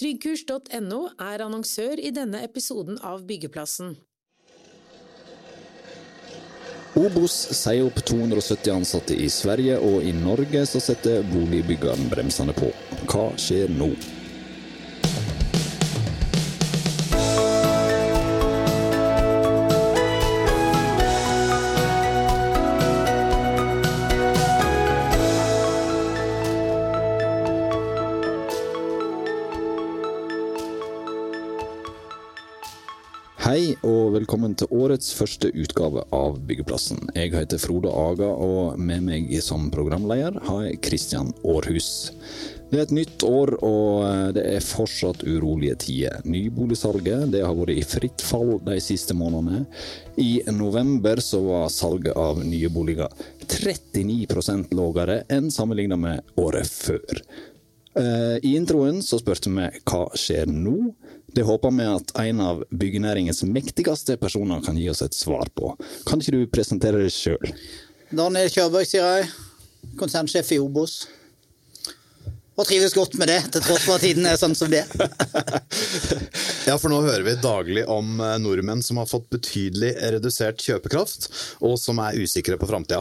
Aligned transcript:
Tryggkurs.no 0.00 0.98
er 1.20 1.42
annonsør 1.44 2.00
i 2.00 2.08
denne 2.16 2.38
episoden 2.46 2.96
av 3.04 3.20
Byggeplassen. 3.28 3.98
Obos 6.96 7.34
sier 7.52 7.84
opp 7.84 8.00
270 8.08 8.72
ansatte 8.72 9.12
i 9.12 9.28
Sverige, 9.28 9.76
og 9.76 10.00
i 10.00 10.14
Norge 10.16 10.64
så 10.66 10.80
setter 10.80 11.20
boligbyggeren 11.28 12.08
bremsene 12.14 12.56
på. 12.56 12.72
Hva 13.12 13.26
skjer 13.36 13.68
nå? 13.76 13.90
Årets 34.70 35.12
første 35.14 35.50
utgave 35.54 36.04
av 36.14 36.38
Byggeplassen. 36.46 37.10
Jeg 37.16 37.34
heter 37.34 37.60
Frode 37.62 37.90
Aga, 37.92 38.30
og 38.30 38.78
med 38.78 39.04
meg 39.06 39.34
som 39.44 39.68
programleder 39.74 40.38
har 40.46 40.64
jeg 40.66 40.80
Kristian 40.86 41.34
Aarhus. 41.44 41.90
Det 42.70 42.78
er 42.78 42.84
et 42.84 42.94
nytt 42.94 43.24
år, 43.26 43.50
og 43.66 44.34
det 44.36 44.44
er 44.46 44.62
fortsatt 44.62 45.24
urolige 45.26 45.74
tider. 45.82 46.20
Nyboligsalget 46.22 47.34
har 47.34 47.56
vært 47.58 47.74
i 47.74 47.82
fritt 47.82 48.22
fall 48.22 48.60
de 48.62 48.76
siste 48.82 49.16
månedene. 49.18 49.64
I 50.22 50.44
november 50.54 51.18
var 51.48 51.66
salget 51.74 52.14
av 52.14 52.38
nye 52.46 52.70
boliger 52.70 53.10
39% 53.50 54.70
lavere 54.78 55.24
enn 55.32 55.50
sammenlignet 55.50 55.98
med 55.98 56.36
året 56.38 56.70
før. 56.70 57.24
Eh, 58.00 58.38
I 58.42 58.56
introen 58.56 59.02
så 59.04 59.18
spurte 59.20 59.52
vi 59.52 59.68
hva 59.84 60.02
skjer 60.16 60.48
nå? 60.48 60.94
Det 61.30 61.44
håper 61.46 61.74
vi 61.76 61.86
at 61.86 62.12
en 62.24 62.40
av 62.42 62.64
byggenæringens 62.74 63.44
mektigste 63.46 64.16
personer 64.18 64.62
kan 64.64 64.78
gi 64.78 64.88
oss 64.90 65.02
et 65.04 65.14
svar 65.14 65.50
på. 65.54 65.74
Kan 66.08 66.22
ikke 66.22 66.38
du 66.38 66.50
presentere 66.50 67.02
deg 67.04 67.12
sjøl? 67.14 67.52
Daniel 68.10 68.50
Kjørbøk, 68.50 68.88
sier 68.90 69.06
jeg. 69.20 69.30
Konsernsjef 70.00 70.50
i 70.56 70.58
Obos. 70.62 71.04
Og 72.58 72.66
trives 72.68 72.92
godt 72.96 73.14
med 73.20 73.30
det, 73.30 73.38
til 73.54 73.62
tross 73.64 73.86
for 73.86 73.96
at 73.96 74.02
tiden 74.04 74.26
er 74.28 74.36
sånn 74.36 74.56
som 74.58 74.68
det 74.68 74.82
Ja, 76.68 76.74
for 76.76 76.90
nå 76.92 76.98
hører 77.06 77.22
vi 77.24 77.36
daglig 77.40 77.86
om 77.88 78.18
eh, 78.20 78.34
nordmenn 78.42 78.82
som 78.84 78.98
har 79.00 79.08
fått 79.08 79.30
betydelig 79.32 79.94
redusert 80.16 80.60
kjøpekraft, 80.60 81.30
og 81.64 81.78
som 81.80 82.02
er 82.04 82.18
usikre 82.20 82.58
på 82.60 82.68
framtida. 82.68 83.00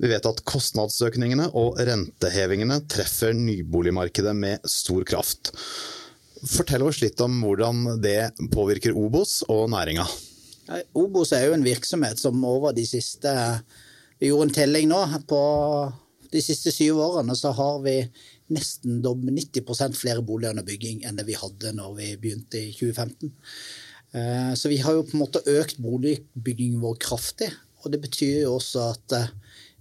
Vi 0.00 0.08
vet 0.08 0.24
at 0.24 0.40
kostnadsøkningene 0.48 1.50
og 1.60 1.76
rentehevingene 1.84 2.78
treffer 2.88 3.34
nyboligmarkedet 3.36 4.32
med 4.36 4.64
stor 4.68 5.04
kraft. 5.08 5.52
Fortell 6.48 6.86
oss 6.86 7.02
litt 7.02 7.20
om 7.20 7.42
hvordan 7.44 8.00
det 8.00 8.32
påvirker 8.52 8.96
Obos 8.96 9.42
og 9.52 9.68
næringa. 9.74 10.06
Obos 10.96 11.34
er 11.36 11.48
jo 11.48 11.56
en 11.56 11.66
virksomhet 11.66 12.20
som 12.20 12.40
over 12.46 12.72
de 12.72 12.86
siste 12.86 13.32
Vi 14.20 14.28
gjorde 14.28 14.48
en 14.48 14.54
telling 14.54 14.88
nå. 14.88 15.00
På 15.28 15.40
de 16.32 16.40
siste 16.44 16.72
syv 16.72 17.00
årene 17.00 17.36
så 17.36 17.52
har 17.56 17.80
vi 17.84 17.96
nesten 18.52 19.00
90% 19.04 19.96
flere 19.96 20.24
boliger 20.24 20.54
under 20.54 20.66
bygging 20.66 21.04
enn 21.04 21.16
det 21.18 21.26
vi 21.28 21.38
hadde 21.38 21.72
når 21.76 21.94
vi 21.96 22.10
begynte 22.20 22.60
i 22.60 22.72
2015. 22.76 23.32
Eh, 24.12 24.52
så 24.56 24.72
vi 24.72 24.80
har 24.82 24.96
jo 24.96 25.04
på 25.06 25.16
en 25.16 25.24
måte 25.24 25.44
økt 25.48 25.80
boligbyggingen 25.82 26.82
vår 26.82 26.98
kraftig. 27.04 27.50
Og 27.80 27.92
det 27.92 28.02
betyr 28.02 28.44
jo 28.44 28.56
også 28.58 28.90
at 28.94 29.16
eh, 29.16 29.32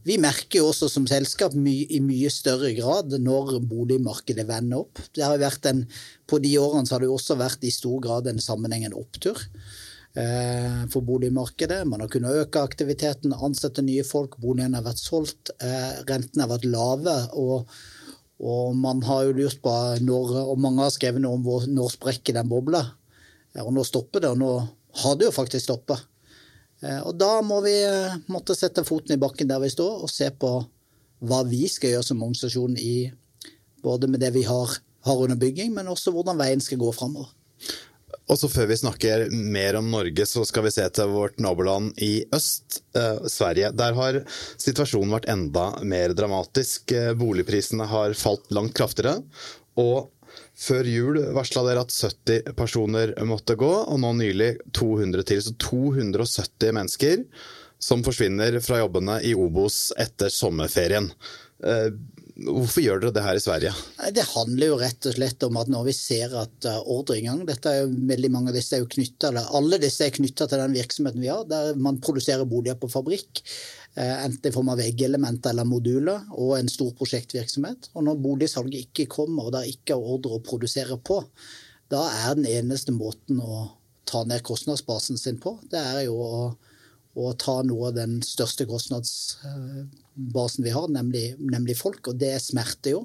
vi 0.08 0.16
merker 0.22 0.62
jo 0.62 0.70
også 0.70 0.88
som 0.92 1.06
selskap 1.10 1.56
my 1.58 1.76
i 1.92 2.00
mye 2.04 2.30
større 2.32 2.72
grad 2.78 3.14
når 3.20 3.58
boligmarkedet 3.68 4.46
vender 4.48 4.86
opp. 4.86 5.02
En, 5.20 5.84
på 6.30 6.40
de 6.40 6.56
årene 6.62 6.88
har 6.88 7.04
det 7.04 7.10
jo 7.10 7.18
også 7.18 7.38
vært 7.40 7.66
i 7.68 7.74
stor 7.74 8.00
grad 8.04 8.30
en 8.32 8.40
sammenhengende 8.44 9.00
opptur 9.00 9.42
eh, 10.16 10.86
for 10.94 11.04
boligmarkedet. 11.06 11.82
Man 11.90 12.06
har 12.06 12.12
kunnet 12.12 12.46
øke 12.46 12.64
aktiviteten, 12.64 13.36
ansette 13.36 13.84
nye 13.86 14.06
folk, 14.08 14.40
boligene 14.40 14.80
har 14.80 14.88
vært 14.88 15.04
solgt, 15.04 15.52
eh, 15.60 16.00
rentene 16.08 16.48
har 16.48 16.54
vært 16.56 16.70
lave. 16.70 17.18
og, 17.36 17.68
og 18.40 18.76
man 18.80 19.04
har 19.04 19.28
jo 19.28 19.36
lurt 19.36 19.60
på 19.60 19.76
når, 20.00 20.36
og 20.48 20.64
mange 20.64 20.86
har 20.86 20.96
skrevet 20.96 21.20
noe 21.20 21.36
om 21.36 21.44
hvor, 21.44 21.68
når 21.68 21.98
sprekker 21.98 22.40
den 22.40 22.48
bobla. 22.48 22.86
Og 23.60 23.74
nå 23.76 23.84
stopper 23.84 24.24
det, 24.24 24.32
og 24.32 24.40
nå 24.40 24.54
har 25.04 25.20
det 25.20 25.28
jo 25.28 25.36
faktisk 25.36 25.68
stoppet. 25.68 26.09
Eh, 26.84 27.00
og 27.04 27.16
da 27.20 27.40
må 27.46 27.60
vi 27.66 27.76
eh, 27.84 28.20
måtte 28.32 28.56
sette 28.58 28.86
foten 28.88 29.16
i 29.16 29.22
bakken 29.22 29.50
der 29.50 29.62
vi 29.64 29.72
står, 29.74 30.04
og 30.06 30.12
se 30.12 30.30
på 30.32 30.54
hva 31.28 31.42
vi 31.48 31.66
skal 31.68 31.96
gjøre 31.96 32.08
som 32.08 32.24
organisasjon 32.24 32.78
i 32.80 33.10
både 33.84 34.08
med 34.12 34.24
det 34.24 34.32
vi 34.36 34.46
har, 34.48 34.78
har 35.08 35.26
under 35.26 35.40
bygging, 35.40 35.74
men 35.76 35.92
også 35.92 36.14
hvordan 36.16 36.40
veien 36.40 36.64
skal 36.64 36.80
gå 36.80 36.92
framover. 36.96 37.32
Og 38.30 38.38
så 38.38 38.50
Før 38.52 38.68
vi 38.70 38.78
snakker 38.78 39.26
mer 39.34 39.80
om 39.80 39.88
Norge, 39.90 40.26
så 40.30 40.44
skal 40.46 40.68
vi 40.68 40.74
se 40.74 40.86
til 40.94 41.10
vårt 41.10 41.40
naboland 41.42 41.98
i 42.06 42.26
øst, 42.36 42.84
eh, 42.94 43.26
Sverige. 43.26 43.72
Der 43.74 43.96
har 43.98 44.20
situasjonen 44.62 45.16
vært 45.16 45.30
enda 45.34 45.66
mer 45.82 46.14
dramatisk. 46.14 46.92
Eh, 46.92 47.16
boligprisene 47.18 47.88
har 47.90 48.14
falt 48.14 48.46
langt 48.54 48.76
kraftigere. 48.78 49.24
Og 49.82 50.12
før 50.60 50.90
jul 50.90 51.20
varsla 51.36 51.64
dere 51.68 51.86
at 51.86 51.96
70 51.96 52.54
personer 52.58 53.14
måtte 53.28 53.58
gå, 53.60 53.72
og 53.88 54.00
nå 54.02 54.14
nylig 54.20 54.54
200 54.76 55.28
til. 55.30 55.42
Så 55.46 55.56
270 55.62 56.76
mennesker 56.76 57.26
som 57.80 58.04
forsvinner 58.04 58.60
fra 58.64 58.82
jobbene 58.82 59.20
i 59.24 59.36
Obos 59.38 59.90
etter 60.00 60.32
sommerferien. 60.34 61.12
Hvorfor 62.40 62.84
gjør 62.84 63.02
dere 63.04 63.16
det 63.16 63.24
her 63.26 63.38
i 63.40 63.42
Sverige? 63.44 63.72
Det 64.16 64.24
handler 64.32 64.72
jo 64.72 64.78
rett 64.80 65.08
og 65.10 65.16
slett 65.16 65.44
om 65.48 65.58
at 65.60 65.72
når 65.72 65.88
vi 65.90 65.96
ser 65.98 66.36
at 66.40 66.68
eh, 66.70 66.80
ordreinngang 66.94 67.42
dette 67.48 67.72
er 67.72 67.82
jo 67.82 67.90
veldig 68.12 68.32
mange 68.32 68.54
av 68.54 68.58
disse 68.60 68.78
er 68.78 68.84
jo 68.84 68.92
knyttet, 68.94 69.40
Alle 69.58 69.80
disse 69.82 70.06
er 70.06 70.16
knytta 70.16 70.48
til 70.48 70.62
den 70.62 70.78
virksomheten 70.78 71.24
vi 71.24 71.32
har, 71.32 71.44
der 71.50 71.76
man 71.76 72.00
produserer 72.04 72.48
boliger 72.48 72.80
på 72.80 72.92
fabrikk. 72.92 73.44
Eh, 73.96 74.26
enten 74.26 74.52
i 74.52 74.54
form 74.56 74.70
av 74.72 74.80
veggelementer 74.80 75.52
eller 75.52 75.68
moduler, 75.68 76.30
og 76.38 76.56
en 76.60 76.72
stor 76.72 76.94
prosjektvirksomhet. 77.00 77.90
Og 77.96 78.06
når 78.08 78.22
boligsalget 78.24 78.88
ikke 78.88 79.10
kommer, 79.12 79.50
og 79.50 79.58
det 79.58 79.66
ikke 79.74 79.98
er 79.98 80.14
ordre 80.14 80.38
å 80.38 80.46
produsere 80.46 81.00
på, 81.02 81.20
da 81.90 82.06
er 82.22 82.38
den 82.38 82.48
eneste 82.48 82.94
måten 82.94 83.42
å 83.42 83.66
ta 84.10 84.24
ned 84.26 84.46
kostnadsbasen 84.46 85.20
sin 85.20 85.40
på, 85.42 85.58
det 85.70 85.82
er 85.82 86.04
jo 86.08 86.16
å, 86.22 86.44
å 87.20 87.34
ta 87.40 87.60
noe 87.68 87.90
av 87.90 87.98
den 87.98 88.20
største 88.26 88.66
kostnadsbasen 88.70 90.66
vi 90.66 90.74
har, 90.76 90.88
nemlig, 90.94 91.36
nemlig 91.40 91.76
folk. 91.80 92.08
Og 92.12 92.20
det 92.22 92.36
smerter 92.44 92.96
jo. 92.96 93.02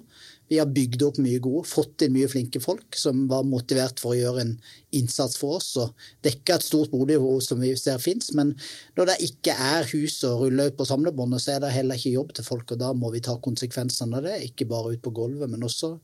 Vi 0.52 0.58
har 0.60 0.68
bygd 0.68 1.02
opp 1.06 1.18
mye 1.24 1.40
gode, 1.42 1.64
fått 1.66 2.04
inn 2.04 2.12
mye 2.14 2.28
flinke 2.28 2.60
folk 2.60 2.98
som 3.00 3.24
var 3.30 3.46
motivert 3.48 4.00
for 4.02 4.12
å 4.12 4.18
gjøre 4.18 4.42
en 4.44 4.52
innsats 4.94 5.38
for 5.40 5.56
oss 5.56 5.70
og 5.80 6.06
dekke 6.26 6.58
et 6.58 6.66
stort 6.66 6.92
boligbehov 6.92 7.40
som 7.46 7.62
vi 7.64 7.72
ser 7.80 7.98
fins. 8.02 8.28
Men 8.36 8.52
når 8.98 9.10
det 9.10 9.18
ikke 9.30 9.56
er 9.56 9.88
hus 9.94 10.20
og 10.28 10.44
rulle 10.44 10.68
på 10.76 10.86
samlebåndet, 10.88 11.42
så 11.42 11.56
er 11.56 11.64
det 11.64 11.72
heller 11.74 11.98
ikke 11.98 12.14
jobb 12.18 12.36
til 12.36 12.46
folk. 12.46 12.76
Og 12.76 12.82
da 12.84 12.92
må 12.92 13.10
vi 13.14 13.24
ta 13.24 13.38
konsekvensene 13.40 14.20
av 14.20 14.28
det, 14.28 14.38
ikke 14.50 14.68
bare 14.70 14.94
ut 14.94 15.04
på 15.04 15.14
gulvet, 15.16 15.48
men 15.50 15.64
også 15.64 15.96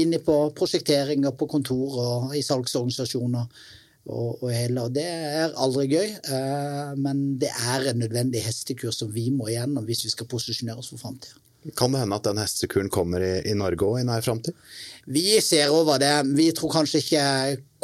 inne 0.00 0.18
på 0.24 0.40
prosjekteringer 0.56 1.36
på 1.38 1.50
kontor 1.50 1.98
og 2.02 2.36
i 2.36 2.42
salgsorganisasjoner. 2.42 3.46
Og, 4.04 4.42
og, 4.42 4.50
hele, 4.52 4.82
og 4.84 4.92
Det 4.92 5.04
er 5.04 5.54
aldri 5.56 5.86
gøy, 5.88 6.10
eh, 6.12 6.92
men 7.00 7.24
det 7.40 7.48
er 7.48 7.88
en 7.88 8.02
nødvendig 8.02 8.42
hestekurs 8.44 9.00
som 9.00 9.12
vi 9.12 9.30
må 9.32 9.48
igjennom 9.48 9.86
hvis 9.88 10.04
vi 10.04 10.12
skal 10.12 10.28
posisjonere 10.28 10.82
oss 10.82 10.92
for 10.92 11.00
framtida. 11.00 11.40
Kan 11.78 11.94
det 11.94 12.02
hende 12.02 12.16
at 12.18 12.26
den 12.26 12.36
hestekuren 12.36 12.90
kommer 12.92 13.22
i, 13.24 13.38
i 13.48 13.54
Norge 13.56 13.86
òg 13.86 14.02
i 14.02 14.04
nær 14.04 14.20
framtid? 14.20 14.52
Vi 15.08 15.38
ser 15.40 15.72
over 15.72 15.96
det. 16.02 16.12
Vi 16.36 16.50
tror 16.52 16.74
kanskje 16.74 17.00
ikke 17.00 17.22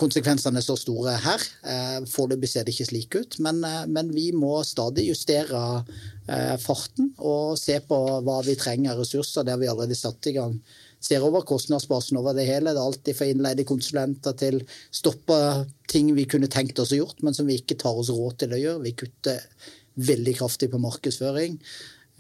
konsekvensene 0.01 0.61
er 0.61 0.67
så 0.67 0.77
store 0.77 1.15
her. 1.25 1.47
Eh, 1.65 1.97
foreløpig 2.13 2.51
ser 2.53 2.69
det 2.69 2.75
ikke 2.75 2.91
slik 2.91 3.17
ut, 3.17 3.39
men, 3.41 3.63
eh, 3.65 3.87
men, 3.89 4.13
vi 4.13 4.29
må 4.37 4.61
stadig 4.69 5.09
justere 5.09 5.65
farten 6.63 7.09
og 7.19 7.57
se 7.59 7.81
på 7.83 7.97
hva 8.23 8.37
vi 8.47 8.53
trenger 8.55 8.93
av 8.93 9.01
ressurser. 9.01 9.43
der 9.43 9.57
vi 9.59 9.67
allerede 9.67 9.97
satt 9.99 10.29
i 10.31 10.37
gang. 10.37 10.61
Ser 11.01 11.25
over 11.25 11.47
kostnadsbasen 11.49 12.19
over 12.21 12.37
det 12.37 12.45
hele. 12.49 12.75
Det 12.75 12.81
er 12.81 12.89
alltid 12.91 13.17
fra 13.17 13.29
innleide 13.31 13.65
konsulenter 13.69 14.35
til 14.37 14.61
stoppe 14.93 15.39
ting 15.91 16.11
vi 16.17 16.27
kunne 16.29 16.51
tenkt 16.53 16.79
oss 16.83 16.93
å 16.93 17.01
gjort, 17.01 17.23
men 17.25 17.37
som 17.37 17.49
vi 17.49 17.57
ikke 17.61 17.79
tar 17.81 17.97
oss 17.97 18.13
råd 18.13 18.43
til 18.43 18.53
å 18.53 18.61
gjøre. 18.61 18.85
Vi 18.85 18.97
kutter 19.05 19.41
veldig 20.01 20.37
kraftig 20.39 20.71
på 20.73 20.81
markedsføring 20.83 21.57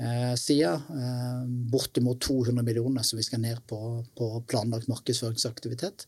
eh, 0.01 0.35
sida. 0.41 0.75
Eh, 0.97 1.43
bortimot 1.73 2.23
200 2.25 2.65
millioner 2.67 3.05
som 3.07 3.21
vi 3.21 3.27
skal 3.27 3.45
ned 3.45 3.61
på, 3.69 4.01
på 4.17 4.33
planlagt 4.51 4.89
markedsføringsaktivitet. 4.91 6.07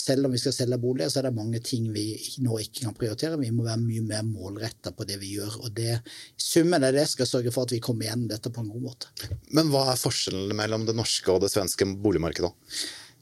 Selv 0.00 0.26
om 0.26 0.32
vi 0.32 0.40
skal 0.40 0.54
selge 0.56 0.78
boliger, 0.80 1.10
så 1.12 1.20
er 1.20 1.28
det 1.28 1.36
mange 1.36 1.60
ting 1.64 1.90
vi 1.92 2.06
nå 2.44 2.56
ikke 2.62 2.86
kan 2.86 2.96
prioritere. 2.96 3.40
Vi 3.40 3.50
må 3.52 3.66
være 3.66 3.82
mye 3.82 4.04
mer 4.06 4.24
målretta 4.26 4.94
på 4.96 5.06
det 5.08 5.18
vi 5.20 5.34
gjør. 5.36 5.58
og 5.64 5.74
det, 5.76 5.98
Summen 6.40 6.86
av 6.86 6.96
det 6.96 7.04
skal 7.10 7.28
sørge 7.28 7.52
for 7.54 7.68
at 7.68 7.74
vi 7.74 7.82
kommer 7.84 8.08
gjennom 8.08 8.30
dette 8.30 8.52
på 8.52 8.64
en 8.64 8.72
god 8.72 8.86
måte. 8.88 9.12
Men 9.56 9.72
hva 9.72 9.90
er 9.92 10.00
forskjellen 10.00 10.56
mellom 10.56 10.88
det 10.88 10.96
norske 10.96 11.34
og 11.34 11.44
det 11.44 11.52
svenske 11.52 11.88
boligmarkedet? 12.00 12.52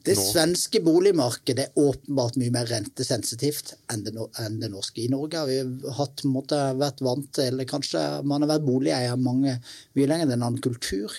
Det 0.07 0.15
nå. 0.15 0.23
svenske 0.23 0.79
boligmarkedet 0.83 1.65
er 1.65 1.79
åpenbart 1.81 2.37
mye 2.39 2.53
mer 2.55 2.69
rentesensitivt 2.71 3.73
enn 3.91 4.05
det, 4.05 4.13
enn 4.39 4.59
det 4.61 4.71
norske. 4.71 5.03
I 5.03 5.11
Norge 5.11 5.41
har 5.41 5.49
vi 5.49 5.89
hatt, 5.97 6.23
måtte, 6.23 6.59
vært 6.79 7.03
vant 7.03 7.27
til, 7.35 7.51
eller 7.51 7.67
kanskje 7.67 8.03
man 8.23 8.45
har 8.45 8.53
vært 8.55 8.67
boligeier 8.69 9.19
mange, 9.19 9.57
mye 9.99 10.07
lenger 10.07 10.29
enn 10.29 10.37
en 10.37 10.47
annen 10.47 10.63
kultur. 10.63 11.11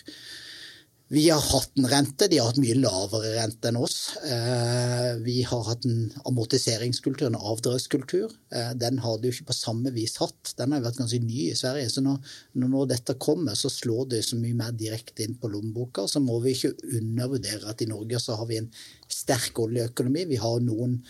Vi 1.13 1.25
har 1.31 1.41
hatt 1.43 1.73
en 1.75 1.89
rente, 1.91 2.29
de 2.31 2.39
har 2.39 2.53
hatt 2.53 2.59
mye 2.63 2.77
lavere 2.79 3.33
rente 3.35 3.67
enn 3.67 3.79
oss. 3.81 4.13
Eh, 4.23 5.17
vi 5.25 5.41
har 5.43 5.65
hatt 5.67 5.83
en 5.89 6.05
amortiseringskultur, 6.31 7.27
en 7.27 7.39
avdragskultur. 7.51 8.37
Eh, 8.55 8.69
den 8.79 9.01
har 9.03 9.17
de 9.19 9.27
jo 9.27 9.35
ikke 9.35 9.49
på 9.49 9.57
samme 9.59 9.91
vis 9.91 10.15
hatt. 10.23 10.53
Den 10.55 10.71
har 10.71 10.79
jo 10.79 10.85
vært 10.85 11.01
ganske 11.01 11.19
ny 11.25 11.49
i 11.49 11.57
Sverige. 11.59 11.89
Så 11.91 12.05
når, 12.07 12.21
når 12.63 12.93
dette 12.93 13.17
kommer, 13.19 13.59
så 13.59 13.73
slår 13.75 14.13
det 14.13 14.21
så 14.29 14.39
mye 14.39 14.55
mer 14.61 14.71
direkte 14.79 15.27
inn 15.27 15.35
på 15.35 15.51
lommeboka. 15.51 16.07
Så 16.07 16.23
må 16.23 16.39
vi 16.45 16.55
ikke 16.55 16.77
undervurdere 17.01 17.75
at 17.75 17.83
i 17.83 17.91
Norge 17.91 18.23
så 18.23 18.39
har 18.39 18.47
vi 18.47 18.61
en 18.61 18.71
sterk 19.11 19.59
oljeøkonomi. 19.67 20.29
Vi 20.31 20.39
har 20.39 20.63
noen 20.63 21.01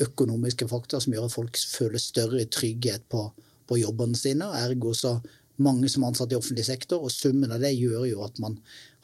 økonomiske 0.00 0.70
faktorer 0.72 1.04
som 1.04 1.18
gjør 1.18 1.28
at 1.28 1.36
folk 1.36 1.60
føler 1.74 2.00
større 2.00 2.48
trygghet 2.48 3.04
på, 3.12 3.26
på 3.68 3.82
jobbene 3.82 4.16
sine. 4.16 4.48
Ergo 4.64 4.96
så 4.96 5.18
mange 5.60 5.90
som 5.92 6.04
er 6.04 6.14
ansatt 6.14 6.32
i 6.32 6.38
offentlig 6.38 6.64
sektor, 6.64 7.04
og 7.04 7.12
summen 7.12 7.52
av 7.52 7.60
det 7.60 7.74
gjør 7.76 8.06
jo 8.08 8.24
at 8.24 8.40
man 8.40 8.56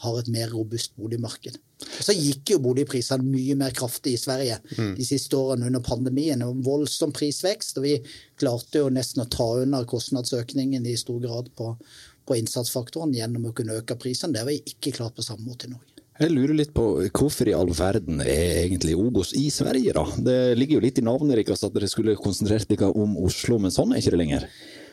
har 0.05 0.19
et 0.21 0.29
mer 0.33 0.51
robust 0.53 0.95
boligmarked. 0.97 1.57
Så 2.01 2.15
gikk 2.17 2.55
jo 2.55 2.61
boligprisene 2.65 3.25
mye 3.25 3.57
mer 3.59 3.75
kraftig 3.77 4.15
i 4.17 4.21
Sverige 4.21 4.59
mm. 4.77 4.95
de 4.97 5.07
siste 5.07 5.37
årene 5.37 5.69
under 5.71 5.85
pandemien. 5.85 6.45
og 6.45 6.63
Voldsom 6.65 7.13
prisvekst, 7.17 7.81
og 7.81 7.87
vi 7.87 7.97
klarte 8.41 8.85
jo 8.85 8.93
nesten 8.93 9.25
å 9.25 9.31
ta 9.33 9.49
unna 9.63 9.83
kostnadsøkningen 9.89 10.87
i 10.89 10.97
stor 11.01 11.21
grad 11.25 11.53
på, 11.57 11.75
på 12.27 12.39
innsatsfaktoren 12.41 13.15
gjennom 13.17 13.51
å 13.51 13.55
kunne 13.57 13.81
øke 13.81 13.99
prisene. 14.01 14.35
Det 14.37 14.45
har 14.45 14.51
vi 14.51 14.63
ikke 14.65 14.97
klart 14.97 15.17
på 15.17 15.27
samme 15.27 15.49
måte 15.49 15.69
i 15.69 15.75
Norge. 15.75 15.97
Jeg 16.17 16.33
lurer 16.33 16.57
litt 16.57 16.73
på 16.73 16.85
hvorfor 17.13 17.49
i 17.51 17.53
all 17.53 17.69
verden 17.77 18.23
er 18.25 18.63
egentlig 18.63 18.95
Obos 18.97 19.35
i 19.37 19.51
Sverige, 19.53 19.93
da? 19.93 20.07
Det 20.17 20.57
ligger 20.57 20.79
jo 20.79 20.85
litt 20.87 21.01
i 21.03 21.05
navnet 21.05 21.37
deres 21.43 21.65
at 21.67 21.75
dere 21.75 21.91
skulle 21.93 22.17
konsentrert 22.17 22.71
dere 22.71 22.89
om 22.89 23.19
Oslo, 23.21 23.59
men 23.61 23.75
sånn 23.75 23.93
er 23.93 24.01
ikke 24.01 24.15
det 24.15 24.21
lenger? 24.23 24.47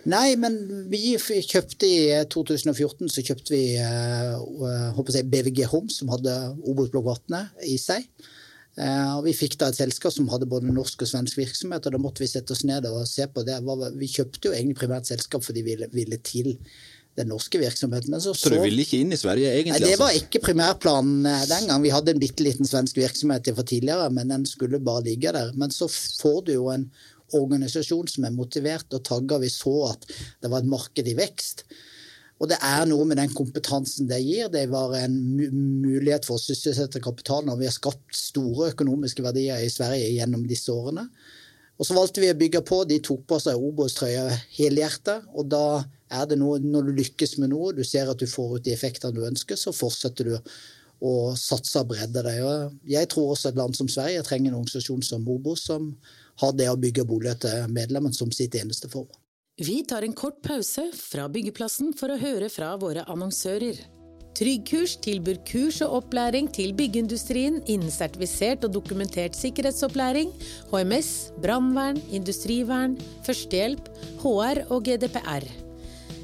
Nei, 0.10 0.36
men 0.40 0.58
vi 0.92 1.16
kjøpte 1.16 1.88
i 1.88 2.00
2014 2.32 3.12
så 3.12 3.24
kjøpte 3.24 3.54
vi 3.54 3.64
uh, 3.80 5.04
jeg, 5.08 5.28
BVG 5.32 5.68
Home, 5.72 5.92
som 5.94 6.12
hadde 6.12 6.34
Obos-blokk 6.68 7.32
i 7.64 7.78
seg. 7.80 8.08
Uh, 8.74 9.20
og 9.20 9.28
Vi 9.30 9.36
fikk 9.38 9.56
da 9.62 9.70
et 9.70 9.78
selskap 9.78 10.16
som 10.16 10.28
hadde 10.34 10.50
både 10.50 10.74
norsk 10.74 11.06
og 11.06 11.12
svensk 11.12 11.40
virksomhet, 11.40 11.86
og 11.86 11.96
da 11.96 12.02
måtte 12.02 12.26
vi 12.26 12.32
sette 12.32 12.56
oss 12.56 12.66
ned 12.68 12.90
og 12.90 13.06
se 13.08 13.30
på 13.32 13.46
det. 13.48 13.62
Vi 14.00 14.12
kjøpte 14.12 14.50
jo 14.50 14.58
egentlig 14.58 14.82
primært 14.82 15.08
selskap 15.08 15.46
fordi 15.46 15.64
vi 15.64 15.78
ville, 15.78 15.92
ville 15.94 16.20
til 16.26 16.58
den 17.18 17.30
norske 17.30 17.60
virksomheten. 17.62 18.16
Så, 18.22 18.34
så, 18.34 18.50
så, 18.50 18.52
du 18.56 18.64
ville 18.64 18.84
ikke 18.84 19.00
inn 19.04 19.14
i 19.14 19.20
Sverige 19.20 19.52
egentlig? 19.54 19.84
Nei, 19.84 19.92
Det 19.92 20.00
var 20.02 20.12
altså? 20.12 20.26
ikke 20.26 20.44
primærplanen 20.48 21.28
eh, 21.30 21.46
den 21.52 21.70
gang. 21.70 21.84
Vi 21.86 21.94
hadde 21.94 22.16
en 22.16 22.22
bitte 22.22 22.46
liten 22.46 22.70
svensk 22.70 22.98
virksomhet 22.98 23.50
fra 23.54 23.66
tidligere, 23.70 24.10
men 24.14 24.34
den 24.34 24.48
skulle 24.50 24.82
bare 24.84 25.06
ligge 25.06 25.34
der. 25.36 25.54
Men 25.60 25.74
så 25.74 25.90
får 25.92 26.40
du 26.48 26.56
jo 26.56 26.72
en 26.74 26.88
organisasjon 27.38 28.10
som 28.12 28.28
er 28.28 28.36
motivert 28.36 28.94
og 28.96 29.04
tagga. 29.08 29.40
Vi 29.44 29.52
så 29.52 29.76
at 29.92 30.08
det 30.08 30.52
var 30.52 30.64
et 30.64 30.72
marked 30.72 31.10
i 31.10 31.18
vekst. 31.18 31.66
Og 32.42 32.50
det 32.52 32.58
er 32.66 32.84
noe 32.90 33.06
med 33.08 33.20
den 33.22 33.32
kompetansen 33.32 34.10
det 34.10 34.20
gir. 34.24 34.50
Det 34.52 34.66
var 34.72 34.98
en 35.00 35.16
mulighet 35.84 36.26
for 36.28 36.36
å 36.36 36.44
sysselsette 36.44 37.02
kapitalen, 37.04 37.54
og 37.54 37.62
vi 37.62 37.70
har 37.70 37.76
skapt 37.76 38.18
store 38.18 38.74
økonomiske 38.74 39.24
verdier 39.24 39.64
i 39.64 39.72
Sverige 39.72 40.12
gjennom 40.12 40.44
disse 40.50 40.74
årene. 40.74 41.08
Og 41.80 41.88
så 41.88 41.96
valgte 41.98 42.22
vi 42.22 42.30
å 42.30 42.38
bygge 42.38 42.62
på. 42.68 42.84
De 42.90 43.00
tok 43.04 43.24
på 43.30 43.40
seg 43.42 43.60
Obos-trøya 43.60 44.28
helhjertet. 44.58 45.26
Og 45.34 45.48
da 45.50 45.84
er 46.14 46.28
det 46.30 46.38
noe, 46.42 46.60
når 46.62 46.90
du 46.90 46.94
lykkes 47.00 47.38
med 47.42 47.54
noe, 47.54 47.74
du 47.74 47.84
ser 47.88 48.12
at 48.12 48.20
du 48.22 48.30
får 48.30 48.58
ut 48.58 48.66
de 48.66 48.76
effektene 48.76 49.16
du 49.16 49.24
ønsker, 49.26 49.58
så 49.58 49.74
fortsetter 49.76 50.30
du 50.30 50.36
å 51.04 51.14
satse 51.40 51.82
og 51.82 51.90
bredde. 51.92 52.24
Og 52.46 52.92
jeg 52.92 53.10
tror 53.12 53.34
også 53.34 53.52
et 53.52 53.60
land 53.60 53.76
som 53.78 53.90
Sverige 53.92 54.24
trenger 54.28 54.52
en 54.52 54.60
organisasjon 54.62 55.04
som 55.06 55.26
Obos, 55.32 55.66
som 55.68 55.92
har 56.42 56.56
det 56.58 56.70
å 56.72 56.80
bygge 56.80 57.06
bolig 57.08 57.36
til 57.44 57.68
medlemmene 57.74 58.16
som 58.16 58.32
sitt 58.34 58.56
eneste 58.60 58.90
formål. 58.92 59.18
Vi 59.62 59.84
tar 59.86 60.02
en 60.02 60.16
kort 60.18 60.40
pause 60.42 60.88
fra 60.98 61.28
byggeplassen 61.30 61.94
for 61.94 62.10
å 62.10 62.18
høre 62.18 62.50
fra 62.50 62.72
våre 62.82 63.04
annonsører. 63.06 63.84
Tryggkurs 64.34 64.96
tilbyr 65.06 65.38
kurs 65.46 65.78
og 65.86 66.00
opplæring 66.00 66.48
til 66.50 66.72
byggeindustrien 66.74 67.60
innen 67.70 67.94
sertifisert 67.94 68.66
og 68.66 68.74
dokumentert 68.74 69.38
sikkerhetsopplæring, 69.38 70.32
HMS, 70.72 71.12
brannvern, 71.44 72.02
industrivern, 72.10 72.98
førstehjelp, 73.28 73.92
HR 74.24 74.64
og 74.74 74.90
GDPR. 74.90 75.46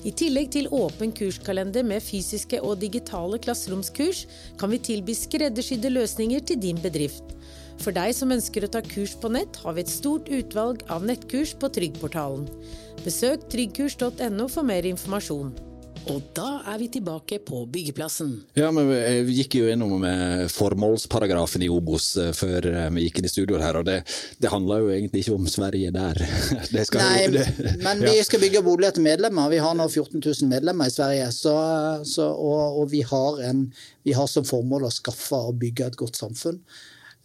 I 0.07 0.13
tillegg 0.15 0.49
til 0.55 0.69
åpen 0.73 1.11
kurskalender 1.13 1.85
med 1.85 2.01
fysiske 2.01 2.61
og 2.63 2.79
digitale 2.81 3.37
klasseromskurs, 3.43 4.25
kan 4.57 4.71
vi 4.73 4.81
tilby 4.89 5.13
skreddersydde 5.13 5.91
løsninger 5.91 6.41
til 6.49 6.61
din 6.65 6.79
bedrift. 6.81 7.35
For 7.79 7.95
deg 7.95 8.11
som 8.15 8.33
ønsker 8.35 8.65
å 8.65 8.71
ta 8.73 8.81
kurs 8.83 9.15
på 9.19 9.31
nett, 9.31 9.61
har 9.63 9.77
vi 9.77 9.85
et 9.85 9.91
stort 9.91 10.27
utvalg 10.27 10.83
av 10.91 11.05
nettkurs 11.07 11.55
på 11.59 11.71
Tryggportalen. 11.71 12.49
Besøk 13.05 13.47
tryggkurs.no 13.53 14.47
for 14.51 14.67
mer 14.67 14.87
informasjon. 14.89 15.53
Og 16.09 16.25
da 16.35 16.61
er 16.71 16.79
vi 16.79 16.87
tilbake 16.91 17.37
på 17.45 17.61
byggeplassen. 17.69 18.31
Ja, 18.57 18.69
men 18.73 18.87
Vi 19.27 19.35
gikk 19.39 19.59
jo 19.59 19.67
gjennom 19.67 19.93
med 20.01 20.47
formålsparagrafen 20.51 21.63
i 21.65 21.69
Obos 21.71 22.11
eh, 22.17 22.31
før 22.35 22.67
eh, 22.71 22.87
vi 22.95 23.05
gikk 23.05 23.19
inn 23.19 23.27
i 23.27 23.31
studio 23.31 23.59
her, 23.61 23.79
og 23.81 23.87
det, 23.87 23.99
det 24.41 24.51
handler 24.51 24.83
jo 24.83 24.93
egentlig 24.95 25.23
ikke 25.23 25.37
om 25.37 25.49
Sverige 25.51 25.91
der. 25.95 26.21
Nei, 26.99 27.17
jo, 27.25 27.33
det, 27.35 27.47
men 27.83 28.03
vi 28.07 28.15
skal 28.25 28.43
bygge 28.43 28.63
boliger 28.65 28.95
til 28.95 29.05
medlemmer. 29.05 29.51
Vi 29.53 29.63
har 29.63 29.75
nå 29.77 29.87
14 29.87 30.17
000 30.19 30.51
medlemmer 30.51 30.89
i 30.89 30.95
Sverige, 30.95 31.31
så, 31.35 31.57
så, 32.07 32.29
og, 32.31 32.79
og 32.83 32.93
vi, 32.93 33.03
har 33.07 33.43
en, 33.51 33.67
vi 34.07 34.15
har 34.17 34.31
som 34.31 34.47
formål 34.47 34.87
å 34.87 34.95
skaffe 34.95 35.43
og 35.51 35.59
bygge 35.61 35.91
et 35.91 35.99
godt 35.99 36.19
samfunn. 36.19 36.63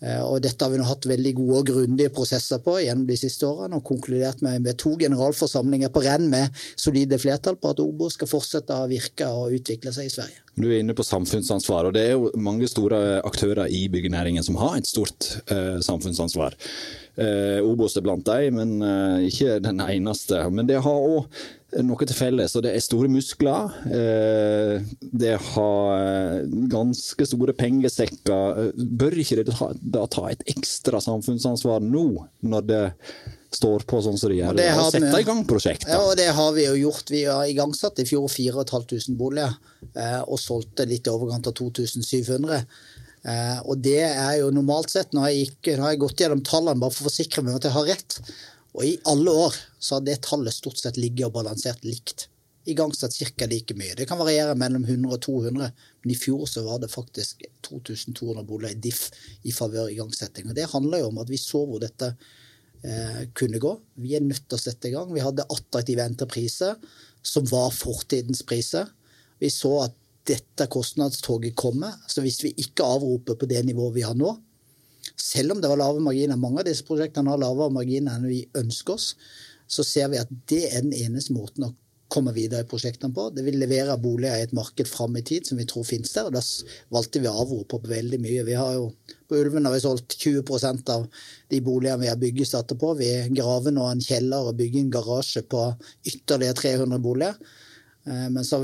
Eh, 0.04 0.20
og 0.20 0.42
dette 0.44 0.64
har 0.64 0.72
vi 0.72 0.80
nå 0.80 0.86
hatt 0.86 1.06
veldig 1.08 1.32
gode 1.38 1.60
og 1.62 1.68
grundige 1.70 2.12
prosesser 2.14 2.60
på 2.64 2.76
gjennom 2.82 3.06
de 3.08 3.16
siste 3.18 3.48
årene, 3.48 3.78
og 3.78 3.86
konkludert 3.88 4.42
med, 4.44 4.60
med 4.66 4.78
to 4.80 4.94
generalforsamlinger 5.00 5.92
på 5.94 6.04
renn 6.04 6.28
med 6.32 6.64
solide 6.76 7.18
flertall 7.20 7.56
på 7.60 7.72
at 7.72 7.80
Obo 7.84 8.10
skal 8.12 8.30
fortsette 8.30 8.76
å 8.76 8.90
virke 8.90 9.28
og 9.32 9.54
utvikle 9.56 9.94
seg 9.94 10.10
i 10.10 10.12
Sverige. 10.12 10.42
Du 10.54 10.68
er 10.68 10.78
inne 10.82 10.94
på 10.94 11.06
samfunnsansvar, 11.06 11.88
og 11.88 11.96
det 11.96 12.04
er 12.04 12.12
jo 12.14 12.28
mange 12.38 12.68
store 12.70 13.22
aktører 13.26 13.70
i 13.72 13.86
byggenæringen 13.90 14.44
som 14.46 14.58
har 14.60 14.76
et 14.78 14.90
stort 14.90 15.32
eh, 15.50 15.80
samfunnsansvar. 15.82 16.54
Eh, 17.14 17.60
Obos 17.62 17.94
er 17.96 18.02
blant 18.02 18.24
dem, 18.26 18.56
men 18.58 18.72
eh, 18.82 19.28
ikke 19.28 19.60
den 19.62 19.82
eneste. 19.84 20.40
Men 20.50 20.66
det 20.66 20.80
har 20.82 21.06
òg 21.10 21.28
noe 21.84 22.06
til 22.06 22.14
felles, 22.14 22.54
og 22.54 22.64
det 22.66 22.72
er 22.74 22.82
store 22.82 23.10
muskler. 23.10 23.70
Eh, 23.86 24.82
det 25.14 25.36
har 25.52 26.42
ganske 26.72 27.28
store 27.30 27.54
pengesekker. 27.58 28.74
Bør 28.74 29.18
ikke 29.22 29.42
det 29.42 29.54
da 29.94 30.04
ta 30.10 30.28
et 30.30 30.44
ekstra 30.54 31.02
samfunnsansvar 31.02 31.82
nå, 31.86 32.08
når 32.46 32.68
det 32.70 32.84
står 33.54 33.84
på 33.88 34.00
sånn 34.02 34.18
som 34.18 34.32
det 34.32 34.40
gjør, 34.40 34.56
og, 34.56 34.80
og 34.82 34.90
sette 34.94 35.20
i 35.22 35.26
gang 35.26 35.42
prosjekter? 35.48 35.92
Ja, 35.92 36.00
og 36.08 36.16
det 36.18 36.28
har 36.36 36.50
vi 36.56 36.66
jo 36.66 36.74
gjort. 36.86 37.10
Vi 37.12 37.22
har 37.28 37.46
igangsatt 37.50 38.00
i 38.02 38.06
fjor 38.08 38.26
4500 38.30 39.14
boliger, 39.18 39.54
eh, 39.92 40.20
og 40.24 40.40
solgte 40.42 40.86
litt 40.90 41.06
i 41.06 41.12
overkant 41.12 41.50
av 41.50 41.56
2700. 41.58 42.64
Eh, 43.24 43.60
og 43.64 43.80
det 43.80 44.02
er 44.04 44.34
jo 44.42 44.50
normalt 44.52 44.92
sett, 44.92 45.14
nå 45.14 45.22
har 45.24 45.32
jeg, 45.32 45.48
gikk, 45.48 45.72
nå 45.78 45.86
har 45.86 45.94
jeg 45.94 46.02
gått 46.02 46.20
gjennom 46.20 46.44
tallene 46.44 46.80
bare 46.82 46.92
for 46.92 47.06
å 47.06 47.08
forsikre 47.08 47.44
meg 47.44 47.54
om 47.54 47.60
at 47.60 47.68
jeg 47.68 47.76
har 47.76 47.88
rett, 47.88 48.18
og 48.74 48.84
i 48.84 48.94
alle 49.08 49.32
år 49.46 49.56
så 49.78 49.96
har 49.96 50.04
det 50.04 50.20
tallet 50.26 50.54
stort 50.54 50.80
sett 50.80 50.98
ligget 51.00 51.28
og 51.28 51.36
balansert 51.38 51.84
likt. 51.86 52.26
Igangsatt 52.68 53.14
ca. 53.36 53.46
like 53.46 53.76
mye. 53.76 53.94
Det 53.96 54.06
kan 54.08 54.18
variere 54.18 54.56
mellom 54.56 54.84
100 54.84 55.12
og 55.12 55.20
200, 55.24 55.68
men 56.02 56.12
i 56.12 56.16
fjor 56.16 56.46
så 56.48 56.64
var 56.64 56.80
det 56.82 56.92
faktisk 56.92 57.44
2200 57.68 58.44
boliger 58.48 58.74
i 58.74 58.80
diff 58.86 59.10
i 59.44 59.52
favør 59.52 59.92
igangsetting. 59.92 60.48
Og 60.48 60.56
Det 60.56 60.70
handler 60.72 61.04
jo 61.04 61.10
om 61.12 61.20
at 61.22 61.30
vi 61.30 61.40
så 61.40 61.60
hvor 61.68 61.82
dette 61.84 62.14
eh, 62.82 63.24
kunne 63.36 63.60
gå. 63.60 63.74
Vi 64.00 64.16
er 64.16 64.24
nødt 64.24 64.48
til 64.48 64.58
å 64.58 64.64
sette 64.64 64.88
i 64.88 64.94
gang. 64.96 65.12
Vi 65.12 65.24
hadde 65.24 65.46
attraktive 65.48 66.08
entrepriser 66.08 66.80
som 67.24 67.46
var 67.52 67.70
fortidens 67.72 68.42
priser. 68.48 68.88
Vi 69.40 69.52
så 69.52 69.76
at 69.84 70.00
dette 70.28 70.66
kostnadstoget 70.72 71.56
kommer. 71.56 71.94
Så 72.08 72.24
hvis 72.24 72.40
vi 72.44 72.54
ikke 72.64 72.86
avroper 72.86 73.38
på 73.38 73.48
det 73.50 73.62
nivået 73.66 73.96
vi 73.98 74.06
har 74.06 74.16
nå, 74.18 74.34
selv 75.20 75.54
om 75.54 75.60
det 75.60 75.70
var 75.70 75.80
lave 75.80 76.02
marginer, 76.02 76.40
mange 76.40 76.62
av 76.62 76.68
disse 76.68 76.86
prosjektene 76.86 77.30
har 77.30 77.40
lavere 77.40 77.72
marginer 77.74 78.16
enn 78.16 78.28
vi 78.28 78.44
ønsker 78.56 78.96
oss, 78.96 79.12
så 79.68 79.84
ser 79.86 80.10
vi 80.12 80.20
at 80.20 80.30
det 80.50 80.64
er 80.70 80.84
den 80.84 80.94
eneste 80.96 81.34
måten 81.36 81.68
å 81.68 81.74
komme 82.14 82.34
videre 82.36 82.62
i 82.62 82.68
prosjektene 82.68 83.14
på. 83.14 83.26
Det 83.34 83.42
vil 83.46 83.56
levere 83.58 83.96
boliger 84.00 84.38
i 84.38 84.46
et 84.46 84.54
marked 84.54 84.88
fram 84.88 85.16
i 85.18 85.24
tid 85.26 85.48
som 85.48 85.58
vi 85.58 85.66
tror 85.68 85.86
finnes 85.88 86.12
der. 86.14 86.28
og 86.28 86.36
Da 86.36 86.42
valgte 86.94 87.22
vi 87.22 87.30
å 87.30 87.34
avrope 87.42 87.80
på 87.80 87.90
veldig 87.90 88.20
mye. 88.22 88.44
Vi 88.46 88.56
har 88.58 88.74
jo, 88.76 88.92
På 89.28 89.38
Ulven 89.40 89.64
har 89.64 89.72
vi 89.72 89.80
solgt 89.80 90.18
20% 90.20 90.90
av 90.92 91.06
de 91.50 91.60
boligene 91.64 92.02
vi 92.02 92.10
har 92.12 92.20
byggestarter 92.20 92.76
på. 92.76 92.92
Vi 93.00 93.10
graver 93.34 93.72
nå 93.72 93.86
en 93.88 94.04
kjeller 94.04 94.50
og 94.50 94.58
bygger 94.60 94.84
en 94.84 94.92
garasje 94.92 95.42
på 95.48 95.62
ytterligere 96.04 96.54
300 96.60 97.00
boliger. 97.02 97.38
Eh, 98.06 98.30
men 98.30 98.44
så 98.44 98.58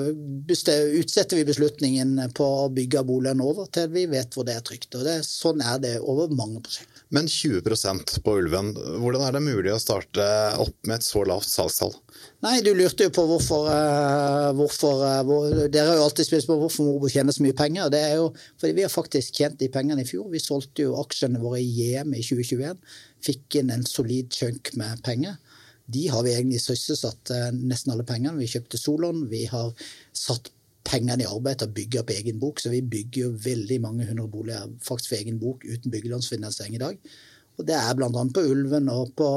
utsetter 0.94 1.36
vi 1.36 1.44
beslutningen 1.48 2.18
på 2.36 2.44
å 2.44 2.68
bygge 2.76 3.02
boligen 3.08 3.40
over 3.40 3.70
til 3.72 3.88
vi 3.94 4.04
vet 4.10 4.34
hvor 4.36 4.44
det 4.44 4.58
er 4.58 4.64
trygt. 4.66 4.92
og 4.98 5.06
det, 5.06 5.20
Sånn 5.24 5.62
er 5.64 5.78
det 5.80 5.94
over 6.00 6.32
mange 6.36 6.60
prosjekter. 6.64 7.04
Men 7.10 7.26
20% 7.30 8.18
på 8.24 8.34
Ulven, 8.38 8.74
hvordan 9.00 9.24
er 9.26 9.34
det 9.34 9.42
mulig 9.42 9.72
å 9.72 9.80
starte 9.82 10.26
opp 10.60 10.76
med 10.86 10.98
et 10.98 11.06
så 11.06 11.24
lavt 11.26 11.48
salgstall? 11.48 11.96
Nei, 12.44 12.60
Du 12.60 12.70
lurte 12.76 13.08
jo 13.08 13.12
på 13.14 13.24
hvorfor, 13.26 13.66
uh, 13.72 14.52
hvorfor 14.56 15.00
uh, 15.02 15.20
hvor, 15.26 15.48
Dere 15.72 15.88
har 15.88 15.98
jo 15.98 16.04
alltid 16.04 16.28
spurt 16.28 16.48
på 16.48 16.58
hvorfor 16.60 16.86
Morbo 16.86 17.08
tjener 17.10 17.34
så 17.34 17.44
mye 17.44 17.56
penger. 17.56 17.88
Det 17.92 18.00
er 18.04 18.18
jo 18.20 18.30
fordi 18.60 18.76
vi 18.76 18.84
har 18.84 18.92
faktisk 18.92 19.40
tjent 19.40 19.58
de 19.60 19.70
pengene 19.72 20.04
i 20.04 20.08
fjor. 20.08 20.28
Vi 20.32 20.42
solgte 20.42 20.84
jo 20.84 20.98
aksjene 21.00 21.40
våre 21.40 21.62
i 21.64 21.70
JM 21.80 22.12
i 22.12 22.22
2021. 22.22 22.76
Fikk 23.24 23.60
inn 23.60 23.72
en 23.72 23.88
solid 23.88 24.30
chunk 24.36 24.74
med 24.80 25.00
penger 25.06 25.40
de 25.92 26.06
har 26.12 26.24
vi 26.26 26.32
egentlig 26.36 26.62
sysselsatt 26.62 27.32
eh, 27.34 27.50
nesten 27.56 27.94
alle 27.94 28.06
pengene. 28.08 28.38
Vi 28.40 28.48
kjøpte 28.50 28.80
Solon, 28.80 29.26
vi 29.30 29.44
har 29.50 29.70
satt 30.16 30.52
pengene 30.86 31.24
i 31.24 31.28
arbeid 31.28 31.60
til 31.60 31.70
å 31.70 31.76
bygge 31.76 32.00
opp 32.02 32.14
egen 32.14 32.40
bok. 32.42 32.62
Så 32.62 32.72
vi 32.72 32.82
bygger 32.82 33.26
jo 33.26 33.36
veldig 33.44 33.80
mange 33.84 34.08
hundre 34.08 34.28
boliger 34.30 34.70
faktisk 34.84 35.12
for 35.12 35.20
egen 35.20 35.38
bok 35.42 35.66
uten 35.68 35.92
byggelånsfinansiering 35.92 36.78
i 36.78 36.82
dag. 36.82 37.14
Og 37.60 37.66
det 37.68 37.76
er 37.76 37.96
bl.a. 37.96 38.10
på 38.10 38.44
Ulven 38.48 38.88
og 38.92 39.12
på, 39.18 39.30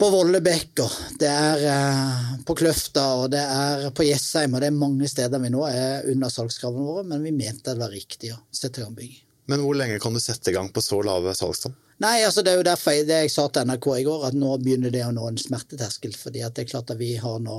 på 0.00 0.08
Vollebekk, 0.12 0.82
og 0.84 1.20
det 1.22 1.30
er 1.30 1.62
eh, 1.70 2.32
på 2.44 2.56
Kløfta 2.58 3.06
og 3.22 3.30
det 3.32 3.40
er 3.40 3.86
på 3.96 4.06
Jessheim. 4.06 4.56
Og 4.56 4.64
det 4.64 4.70
er 4.70 4.82
mange 4.82 5.08
steder 5.10 5.42
vi 5.42 5.52
nå 5.54 5.64
er 5.70 6.10
under 6.12 6.32
salgskravene 6.32 6.88
våre, 6.88 7.06
men 7.14 7.24
vi 7.24 7.32
mente 7.32 7.72
det 7.72 7.80
var 7.80 7.94
riktig 7.94 8.34
å 8.34 8.42
sette 8.52 8.82
i 8.82 8.86
gang 8.86 8.98
bygging. 8.98 9.22
Men 9.52 9.60
hvor 9.60 9.76
lenge 9.76 10.00
kan 10.00 10.14
du 10.16 10.20
sette 10.24 10.52
i 10.52 10.56
gang 10.56 10.70
på 10.72 10.80
så 10.84 11.00
lave 11.04 11.34
salgstall? 11.36 11.74
Nei, 12.02 12.24
altså 12.26 12.42
Det 12.42 12.52
er 12.52 12.58
jo 12.58 12.66
derfor 12.66 12.96
jeg, 12.96 13.06
det 13.06 13.20
jeg 13.24 13.34
sa 13.34 13.46
til 13.48 13.68
NRK 13.68 13.86
i 14.00 14.06
går, 14.06 14.26
at 14.28 14.38
nå 14.38 14.56
begynner 14.62 14.90
det 14.94 15.04
å 15.06 15.12
nå 15.14 15.28
en 15.28 15.38
smerteterskel. 15.38 16.16
fordi 16.18 16.42
at 16.42 16.56
det 16.56 16.64
er 16.64 16.72
klart 16.72 16.90
at 16.90 16.98
vi 16.98 17.14
har 17.20 17.38
nå 17.42 17.58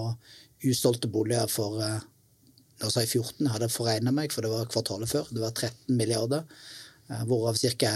usolgte 0.65 1.07
boliger 1.11 1.47
for 1.51 1.79
eh, 1.83 2.01
nå 2.81 2.91
sa 2.91 3.03
jeg 3.05 3.13
14, 3.21 3.47
hadde 3.51 3.69
jeg 3.69 3.75
forregna 3.75 4.11
meg, 4.15 4.33
for 4.33 4.43
det 4.43 4.51
var 4.51 4.71
kvartalet 4.71 5.11
før. 5.11 5.29
Det 5.31 5.43
var 5.43 5.53
13 5.55 5.95
milliarder, 5.95 6.43
eh, 7.09 7.23
hvorav 7.29 7.59
ca. 7.79 7.93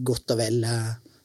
godt 0.00 0.32
og 0.32 0.38
vel 0.40 0.64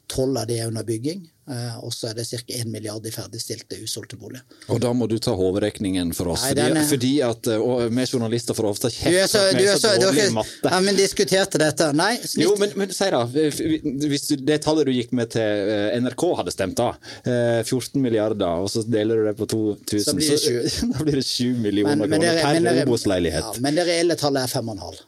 12 0.08 0.38
av 0.38 0.48
de 0.48 0.60
er 0.62 0.68
under 0.72 0.84
bygging. 0.88 1.26
Eh, 1.48 1.76
og 1.80 1.94
så 1.96 2.10
er 2.10 2.14
det 2.18 2.26
ca. 2.28 2.38
1 2.52 2.68
milliard 2.68 3.06
i 3.08 3.12
ferdigstilte 3.12 3.78
usolgte 3.80 4.18
boliger. 4.20 4.44
Og 4.68 4.82
da 4.84 4.90
må 4.92 5.06
du 5.08 5.14
ta 5.24 5.32
hovedregningen 5.32 6.10
for 6.16 6.28
oss, 6.34 6.42
Nei, 6.44 6.50
fordi, 6.52 6.64
den 6.68 6.78
er- 6.82 6.88
fordi 6.90 7.12
at 7.24 7.48
eh, 7.48 7.88
vi 7.96 8.06
journalister 8.12 8.54
får 8.58 8.68
ofte 8.68 8.90
kjeft 8.92 9.32
for 9.32 9.40
at 9.40 9.56
du 9.56 9.62
vi 9.62 9.64
er 9.72 9.78
så, 9.80 9.94
så 9.94 10.02
dårlige 10.02 10.26
i 10.28 10.34
matte. 10.36 10.72
ja, 10.74 10.80
men 10.84 10.96
diskuterte 11.00 11.58
dette. 11.62 11.88
Nei, 11.96 12.18
snitt. 12.20 12.44
Jo, 12.44 12.56
men, 12.60 12.76
men 12.76 12.92
si 12.92 13.10
da, 13.16 13.22
hvis 13.32 14.28
du, 14.28 14.36
det 14.44 14.60
tallet 14.66 14.90
du 14.90 14.92
gikk 14.92 15.16
med 15.16 15.32
til 15.38 15.72
eh, 15.72 15.96
NRK 16.04 16.26
hadde 16.42 16.52
stemt 16.56 16.76
da, 16.82 16.90
eh, 17.24 17.64
14 17.64 17.96
milliarder, 18.04 18.64
og 18.64 18.68
så 18.74 18.84
deler 18.84 19.16
du 19.24 19.30
det 19.32 19.38
på 19.40 19.48
2000, 19.48 20.04
Så 20.04 20.16
blir 20.20 20.36
det 20.36 20.74
da 20.98 21.04
blir 21.08 21.22
det 21.22 21.26
7 21.32 21.56
millioner 21.64 21.96
Men- 21.96 22.10
men 22.10 22.20
kroner 22.28 22.60
det- 22.60 22.76
per 22.84 22.92
Obos-leilighet. 22.92 23.54
Ja, 23.56 23.62
men 23.64 23.76
det 23.80 23.88
reelle 23.88 24.16
tallet 24.20 24.44
er 24.44 24.60
5,5 24.60 25.00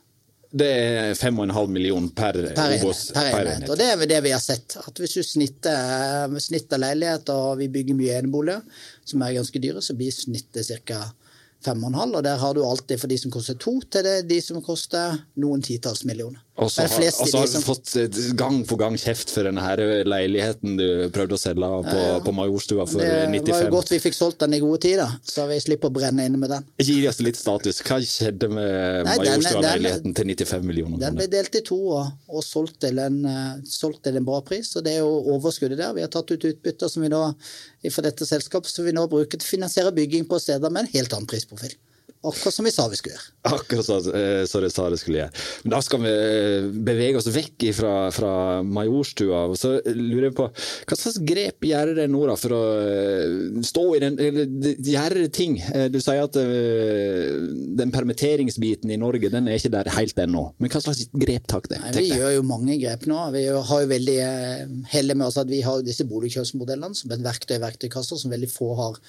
Det 0.50 0.68
er 0.68 1.12
5,5 1.13 1.68
millioner 1.70 2.10
per, 2.15 2.34
per 2.58 2.74
enhet. 2.74 3.12
Per 3.13 3.32
per 3.36 3.50
enhet. 3.51 3.70
Og 3.70 3.77
det 3.77 3.86
er 3.94 4.06
det 4.10 4.20
vi 4.25 4.34
har 4.34 4.41
sett. 4.41 4.79
At 4.82 4.98
hvis 4.98 5.13
du 5.20 5.22
snitter, 5.25 6.34
snitter 6.41 6.82
leilighet, 6.82 7.29
og 7.29 7.60
vi 7.60 7.70
bygger 7.70 7.98
mye 7.98 8.18
eneboliger, 8.18 8.63
som 9.06 9.22
er 9.22 9.36
ganske 9.38 9.62
dyre, 9.62 9.84
så 9.86 9.94
blir 9.98 10.15
snittet 10.15 10.72
ca. 10.89 11.03
5,5. 11.65 12.15
Og 12.15 12.24
der 12.25 12.41
har 12.41 12.58
du 12.58 12.63
alltid 12.65 13.01
for 13.01 13.12
de 13.12 13.18
som 13.22 13.34
koster 13.34 13.60
to, 13.62 13.75
til 13.91 14.06
det, 14.08 14.15
de 14.29 14.39
som 14.41 14.62
koster 14.65 15.20
noen 15.44 15.62
titalls 15.65 16.01
millioner. 16.08 16.41
Og 16.60 16.72
så 16.72 16.84
har, 16.84 16.92
flest 16.92 17.22
og 17.24 17.30
så 17.30 17.38
de 17.38 17.42
har 17.46 17.51
du 17.54 17.66
fått 17.66 17.94
eh, 18.00 18.18
gang 18.39 18.60
på 18.68 18.78
gang 18.80 18.98
kjeft 19.00 19.32
for 19.32 19.48
denne 19.48 19.63
her 19.63 19.82
leiligheten 20.08 20.75
du 20.80 20.86
prøvde 21.16 21.38
å 21.38 21.39
selge 21.39 21.70
på, 21.88 22.01
på 22.25 22.34
Majorstua 22.36 22.86
for 22.89 23.04
Det 23.04 23.42
var 23.48 23.63
jo 23.63 23.72
godt 23.74 23.94
vi 23.94 24.01
fikk 24.04 24.18
solgt 24.18 24.44
den 24.44 24.58
i 24.58 24.62
gode 24.63 24.82
tider, 24.84 25.16
så 25.24 25.48
vi 25.50 25.60
slipper 25.63 25.92
å 25.92 25.96
brenne 25.96 26.28
inne 26.28 26.42
med 26.42 26.51
den. 26.54 26.68
Gi 26.84 26.98
oss 27.10 27.22
litt 27.24 27.39
status. 27.39 27.82
Hva 27.88 28.00
skjedde 28.04 28.51
med 28.51 29.08
Majorstua-leiligheten 29.08 30.16
til 30.18 30.32
95 30.36 30.68
millioner 30.68 31.04
Den 31.06 31.20
ble 31.20 31.30
delt 31.32 31.56
i 31.56 31.63
to 31.66 31.80
og, 31.98 32.13
og 32.28 32.46
solgt, 32.46 32.80
til 32.84 33.00
en, 33.04 33.20
eh, 33.30 33.51
solgt 33.70 34.04
til 34.08 34.20
en 34.20 34.28
bra 34.28 34.42
pris. 34.46 34.75
og 34.75 34.86
Det 34.86 34.98
er 34.98 35.04
jo 35.04 35.36
overskuddet 35.36 35.80
der. 35.80 35.96
Vi 35.96 36.06
har 36.06 36.12
tatt 36.13 36.32
ut 36.32 36.50
utbytter 36.51 36.92
som 36.92 37.06
vi 37.06 37.12
nå, 37.12 37.22
for 37.89 38.06
dette 38.06 38.28
selskapet 38.28 38.72
som 38.72 38.88
vi 38.88 38.96
nå 38.96 39.08
bruker 39.12 39.38
til 39.38 39.48
å 39.48 39.54
finansiere 39.56 39.96
bygging 39.96 40.28
på 40.30 40.42
steder 40.42 40.74
med 40.74 40.86
en 40.86 40.94
helt 40.98 41.16
annen 41.16 41.30
prisprofil. 41.30 41.78
Akkurat 42.20 42.54
som 42.54 42.68
vi 42.68 42.74
sa 42.76 42.88
vi 42.92 42.98
skulle 43.00 43.16
gjøre. 43.16 43.30
Akkurat 43.48 43.86
så, 43.88 43.98
eh, 44.12 44.44
så 44.50 44.60
det 44.60 44.72
sa 44.74 44.90
det 44.92 45.00
skulle 45.00 45.22
gjøre. 45.22 45.44
Men 45.64 45.74
da 45.76 45.80
skal 45.86 46.04
vi 46.04 46.12
eh, 46.12 46.68
bevege 46.90 47.22
oss 47.22 47.30
vekk 47.32 47.70
fra, 47.78 47.94
fra 48.12 48.34
Majorstua. 48.68 49.46
og 49.52 49.56
Så 49.60 49.78
lurer 49.88 50.30
jeg 50.30 50.36
på, 50.36 50.50
Hva 50.90 51.00
slags 51.00 51.22
grep 51.24 51.64
gjør 51.70 51.94
dere 51.96 52.12
nå 52.12 52.26
da, 52.28 52.36
for 52.40 52.58
å 52.58 52.62
eh, 52.84 53.64
stå 53.64 53.86
i 53.96 54.04
den 54.04 54.20
eller 54.20 54.76
gjøre 54.84 55.30
ting? 55.32 55.56
Du 55.94 56.00
sier 56.04 56.26
at 56.26 56.36
den 56.36 57.94
permitteringsbiten 57.94 58.92
i 58.92 59.00
Norge 59.00 59.32
den 59.32 59.48
er 59.48 59.60
ikke 59.60 59.74
der 59.78 59.92
helt 59.96 60.20
ennå. 60.20 60.50
Men 60.60 60.72
hva 60.74 60.84
slags 60.84 61.08
grep 61.14 61.48
tar 61.50 61.64
dere? 61.70 61.96
Vi 61.96 62.12
gjør 62.12 62.36
jo 62.38 62.46
mange 62.48 62.78
grep 62.82 63.08
nå. 63.10 63.20
Vi 63.36 63.46
har 63.48 63.84
jo 63.84 63.90
veldig 63.90 64.20
eh, 64.26 64.64
heldig 64.94 65.18
med 65.20 65.30
oss 65.30 65.40
at 65.42 65.50
vi 65.50 65.62
har 65.66 65.84
disse 65.86 66.08
boligkjøpsmodellene 66.10 66.98
som 66.98 67.16
et 67.16 67.24
verktøy 67.26 67.58
i 67.58 67.64
verktøykassa 67.64 68.20
som 68.20 68.34
veldig 68.34 68.50
få 68.52 68.74
har 68.80 69.00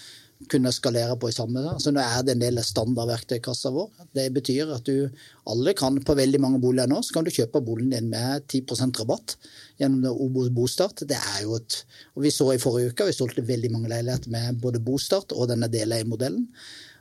kunnet 0.49 0.75
skalere 0.75 1.17
på 1.21 1.29
i 1.29 1.35
samme. 1.35 1.63
Så 1.83 1.93
nå 1.93 2.01
er 2.01 2.25
det 2.25 2.35
en 2.35 2.43
del 2.43 2.61
standardverktøykassa 2.65 3.73
vår. 3.75 3.91
Det 4.17 4.27
betyr 4.35 4.73
at 4.77 4.87
du 4.89 5.11
alle 5.51 5.75
kan 5.77 5.99
på 6.05 6.17
veldig 6.17 6.41
mange 6.41 6.61
boliger 6.63 6.89
nå, 6.91 7.03
så 7.05 7.17
kan 7.17 7.27
du 7.27 7.33
kjøpe 7.35 7.63
boligen 7.65 7.93
din 7.93 8.11
med 8.13 8.47
10% 8.49 9.03
rabatt 9.03 9.37
gjennom 9.81 10.17
Obos 10.25 10.51
bostart. 10.55 11.05
Det 11.09 11.19
er 11.19 11.43
jo 11.45 11.59
et 11.61 11.83
Og 12.15 12.25
vi 12.25 12.31
så 12.35 12.53
i 12.53 12.61
forrige 12.61 12.93
uke, 12.93 13.07
vi 13.07 13.17
solgte 13.17 13.47
veldig 13.47 13.71
mange 13.73 13.91
leiligheter 13.93 14.31
med 14.33 14.61
både 14.61 14.81
bostart 14.83 15.33
og 15.33 15.49
denne 15.53 15.69
deleiermodellen 15.73 16.49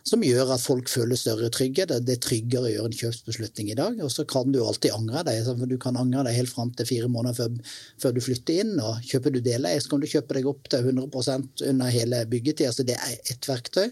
som 0.08 0.24
gjør 0.24 0.54
at 0.56 0.64
folk 0.64 0.90
føler 0.90 1.20
større 1.20 1.50
trygghet. 1.54 1.92
Det 2.06 2.16
er 2.16 2.22
tryggere 2.24 2.70
å 2.70 2.72
gjøre 2.72 2.92
en 2.92 2.98
kjøpsbeslutning 3.02 3.72
i 3.74 3.78
dag. 3.78 4.00
Og 4.06 4.12
så 4.14 4.26
kan 4.30 4.52
du 4.54 4.62
alltid 4.64 4.96
angre 4.96 5.24
deg. 5.28 5.44
for 5.46 5.70
Du 5.70 5.78
kan 5.82 6.00
angre 6.00 6.24
deg 6.28 6.38
helt 6.38 6.54
fram 6.54 6.72
til 6.74 6.88
fire 6.90 7.12
måneder 7.12 7.38
før, 7.38 7.76
før 8.02 8.16
du 8.16 8.22
flytter 8.24 8.64
inn. 8.64 8.74
og 8.80 9.04
Kjøper 9.06 9.36
du 9.36 9.42
deleie, 9.44 9.82
så 9.82 9.94
kan 9.94 10.04
du 10.04 10.10
kjøpe 10.10 10.38
deg 10.38 10.50
opp 10.50 10.72
til 10.72 10.90
100% 10.94 11.66
under 11.70 11.94
hele 11.94 12.24
byggetida. 12.32 12.74
Så 12.74 12.88
det 12.88 12.98
er 12.98 13.20
ett 13.20 13.50
verktøy. 13.50 13.90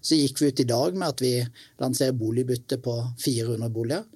Så 0.00 0.16
gikk 0.16 0.40
vi 0.40 0.50
ut 0.50 0.64
i 0.64 0.68
dag 0.68 0.96
med 0.96 1.08
at 1.08 1.24
vi 1.24 1.34
lanserer 1.82 2.16
boligbytte 2.16 2.80
på 2.82 2.96
400 3.20 3.72
boliger. 3.74 4.06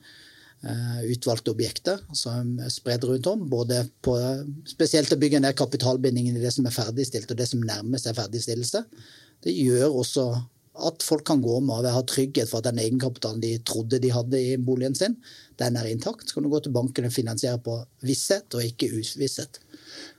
Uh, 0.65 1.03
utvalgte 1.13 1.53
objekter 1.53 1.99
som 2.17 2.55
er 2.57 2.71
spredd 2.73 3.03
rundt 3.05 3.27
om. 3.29 3.43
både 3.51 3.83
på, 4.01 4.15
Spesielt 4.65 5.13
å 5.13 5.19
bygge 5.21 5.43
ned 5.45 5.59
kapitalbindingen 5.59 6.39
i 6.39 6.41
det 6.41 6.55
som 6.57 6.65
er 6.65 6.73
ferdigstilt, 6.73 7.29
og 7.31 7.37
det 7.37 7.51
som 7.51 7.61
nærmest 7.61 8.09
er 8.09 8.17
ferdigstillelse. 8.17 8.81
Det 9.45 9.53
gjør 9.53 10.01
også 10.01 10.25
at 10.75 11.05
folk 11.07 11.23
kan 11.27 11.43
gå 11.43 11.61
med 11.63 11.87
og 11.87 11.95
ha 11.95 12.03
trygghet 12.09 12.51
for 12.51 12.59
at 12.59 12.69
den 12.69 12.81
egenkapitalen 12.83 13.43
de 13.43 13.53
trodde 13.67 14.01
de 14.03 14.11
hadde 14.11 14.41
i 14.41 14.57
boligen 14.59 14.97
sin, 14.99 15.15
den 15.61 15.79
er 15.79 15.87
intakt. 15.87 16.27
Så 16.27 16.37
kan 16.37 16.47
du 16.47 16.51
gå 16.51 16.61
til 16.65 16.75
banken 16.75 17.07
og 17.07 17.15
finansiere 17.15 17.61
på 17.63 17.79
visshet 18.03 18.57
og 18.59 18.65
ikke 18.67 18.91
uvisshet. 18.97 19.61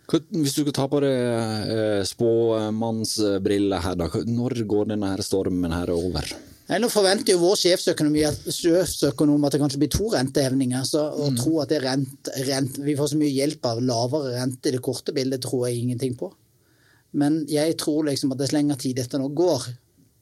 Hvis 0.06 0.54
du 0.56 0.62
skal 0.62 0.76
ta 0.78 0.86
på 0.88 1.02
deg 1.04 1.72
eh, 1.76 2.02
spåmannsbriller 2.08 3.84
her, 3.84 3.96
da. 4.00 4.10
Når 4.30 4.62
går 4.70 4.92
denne 4.94 5.16
her 5.16 5.24
stormen 5.26 5.74
her 5.74 5.92
over? 5.92 6.30
Nei, 6.66 6.80
nå 6.82 6.90
forventer 6.90 7.36
jo 7.36 7.44
vår 7.44 7.60
sjefsøkonom 7.62 8.16
sjefsøkonom 8.50 9.44
at 9.46 9.54
det 9.54 9.62
kanskje 9.62 9.82
blir 9.84 9.92
to 9.94 10.08
rentehevninger. 10.14 10.86
Så 10.88 11.04
å 11.04 11.30
tro 11.38 11.60
at 11.62 11.74
det 11.74 11.84
rent, 11.84 12.32
rent, 12.48 12.80
vi 12.86 12.96
får 12.98 13.12
så 13.12 13.20
mye 13.20 13.34
hjelp 13.34 13.68
av 13.70 13.84
lavere 13.86 14.38
rente 14.40 14.72
i 14.72 14.78
det 14.78 14.82
korte 14.86 15.14
bildet, 15.14 15.44
tror 15.46 15.68
jeg 15.68 15.84
ingenting 15.84 16.16
på. 16.18 16.32
Men 17.16 17.44
jeg 17.50 17.78
tror 17.80 18.08
liksom 18.08 18.34
at 18.34 18.42
dess 18.42 18.54
lengre 18.56 18.78
tid 18.82 18.98
dette 18.98 19.20
nå 19.22 19.30
går, 19.38 19.68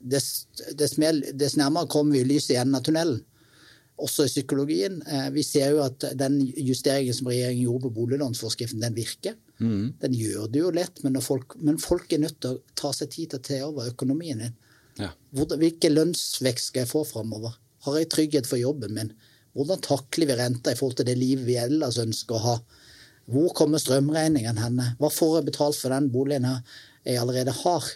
dess, 0.03 0.47
dess, 0.77 0.97
mer, 1.01 1.17
dess 1.33 1.55
nærmere 1.59 1.89
kommer 1.91 2.17
vi 2.17 2.25
lyset 2.33 2.55
i 2.55 2.59
enden 2.61 2.79
av 2.79 2.83
tunnelen. 2.85 3.21
Også 4.03 4.25
i 4.25 4.31
psykologien. 4.31 5.01
Eh, 5.05 5.29
Vi 5.35 5.43
ser 5.45 5.75
jo 5.75 5.83
at 5.85 6.05
den 6.17 6.39
justeringen 6.57 7.13
som 7.13 7.29
regjeringen 7.29 7.65
gjorde 7.67 7.87
på 7.87 7.95
boliglånsforskriften, 7.99 8.81
den 8.81 8.95
virker. 8.97 9.35
Den 10.01 10.15
gjør 10.17 10.49
det 10.51 10.59
jo 10.59 10.71
lett, 10.75 11.03
men, 11.05 11.21
folk, 11.21 11.55
men 11.61 11.77
folk 11.79 12.11
er 12.11 12.23
nødt 12.25 12.39
til 12.41 12.57
å 12.57 12.61
ta 12.75 12.91
seg 12.91 13.11
tid 13.13 13.31
til 13.31 13.39
å 13.39 13.47
ta 13.47 13.59
over 13.67 13.91
økonomien 13.93 14.41
din. 14.41 14.55
Ja. 14.99 15.11
Hvilken 15.33 15.93
lønnsvekst 15.95 16.71
skal 16.71 16.83
jeg 16.83 16.91
få 16.91 17.03
framover? 17.07 17.55
Har 17.85 17.99
jeg 17.99 18.09
trygghet 18.11 18.49
for 18.49 18.59
jobben 18.59 18.93
min? 18.97 19.13
Hvordan 19.53 19.81
takler 19.85 20.29
vi 20.29 20.35
renta 20.39 20.73
i 20.73 20.77
forhold 20.77 20.97
til 20.99 21.07
det 21.07 21.15
livet 21.19 21.45
vi 21.47 21.59
ellers 21.61 22.01
ønsker 22.01 22.35
å 22.37 22.43
ha? 22.43 22.55
Hvor 23.29 23.53
kommer 23.55 23.79
strømregningen 23.79 24.59
henne? 24.59 24.89
Hva 24.99 25.09
får 25.13 25.37
jeg 25.37 25.47
betalt 25.51 25.77
for 25.79 25.93
den 25.93 26.09
boligen 26.11 26.49
her 26.49 26.59
jeg 27.05 27.19
allerede 27.19 27.53
har? 27.63 27.87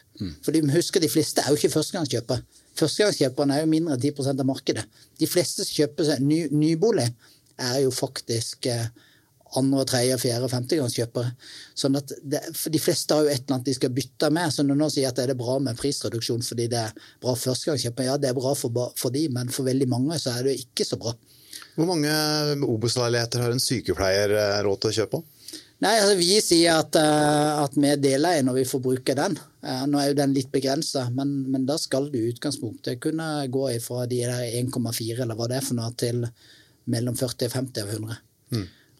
Fordi 0.45 0.61
husker 0.73 1.03
de 1.03 1.09
fleste 1.11 1.43
er 1.43 1.53
jo 1.53 1.59
ikke 1.59 1.73
førstegangskjøpere. 1.73 2.43
Førstegangskjøperne 2.77 3.55
er 3.55 3.65
jo 3.65 3.71
mindre 3.71 3.97
enn 3.97 4.03
10 4.03 4.29
av 4.33 4.47
markedet. 4.47 4.85
De 5.19 5.29
fleste 5.29 5.65
som 5.65 5.81
kjøper 5.81 6.09
seg 6.11 6.23
ny, 6.25 6.39
nybolig, 6.51 7.07
er 7.57 7.79
jo 7.81 7.91
faktisk 7.93 8.67
eh, 8.69 8.89
andre, 9.57 9.85
tredje, 9.87 10.17
fjerde 10.21 10.45
og 10.45 10.51
femtegangskjøpere. 10.51 11.31
Sånn 11.77 11.97
at 11.97 12.11
det, 12.21 12.41
for 12.57 12.73
de 12.73 12.81
fleste 12.81 13.15
har 13.15 13.25
jo 13.25 13.31
et 13.31 13.41
eller 13.41 13.57
annet 13.57 13.69
de 13.69 13.77
skal 13.77 13.93
bytte 13.95 14.29
med. 14.33 14.53
Så 14.53 14.65
når 14.65 14.79
noen 14.81 14.93
sier 14.93 15.09
at 15.09 15.17
det 15.17 15.31
er 15.33 15.39
bra 15.39 15.57
med 15.63 15.79
prisreduksjon 15.79 16.45
fordi 16.45 16.67
det 16.73 16.83
er 16.89 17.07
bra 17.23 17.33
førstegangskjøpere, 17.39 18.09
ja 18.11 18.19
det 18.21 18.31
er 18.31 18.37
bra 18.37 18.53
for, 18.57 18.83
for 18.99 19.15
de, 19.15 19.27
men 19.33 19.49
for 19.53 19.67
veldig 19.67 19.89
mange 19.89 20.19
så 20.21 20.35
er 20.35 20.45
det 20.45 20.55
jo 20.55 20.67
ikke 20.67 20.87
så 20.87 20.99
bra. 21.01 21.15
Hvor 21.77 21.89
mange 21.89 22.11
Obos-leiligheter 22.65 23.43
har 23.45 23.53
en 23.53 23.61
sykepleier 23.61 24.33
eh, 24.33 24.59
råd 24.65 24.83
til 24.83 24.91
å 24.91 24.97
kjøpe? 25.01 25.23
Nei, 25.83 25.93
altså 26.01 26.15
Vi 26.17 26.39
sier 26.41 26.79
at, 26.81 26.95
eh, 26.97 27.51
at 27.61 27.75
vi 27.77 27.91
deler 28.01 28.39
en 28.39 28.49
når 28.49 28.61
vi 28.61 28.69
får 28.69 28.81
bruke 28.81 29.15
den. 29.17 29.37
Eh, 29.61 29.83
nå 29.89 29.99
er 30.01 30.09
jo 30.09 30.17
den 30.17 30.33
litt 30.33 30.49
begrensa, 30.53 31.05
men, 31.13 31.35
men 31.53 31.67
da 31.69 31.77
skal 31.77 32.09
du 32.09 32.17
i 32.17 32.31
utgangspunktet 32.31 33.01
kunne 33.03 33.27
gå 33.53 33.67
fra 33.83 34.07
de 34.09 34.23
der 34.25 34.47
1,4 34.63 35.21
eller 35.21 35.37
hva 35.37 35.49
det 35.51 35.59
er 35.59 35.67
for 35.67 35.77
noe, 35.77 35.91
til 35.93 36.25
mellom 36.89 37.17
40, 37.19 37.53
50 37.53 37.83
av 37.83 37.93
100. 37.93 38.19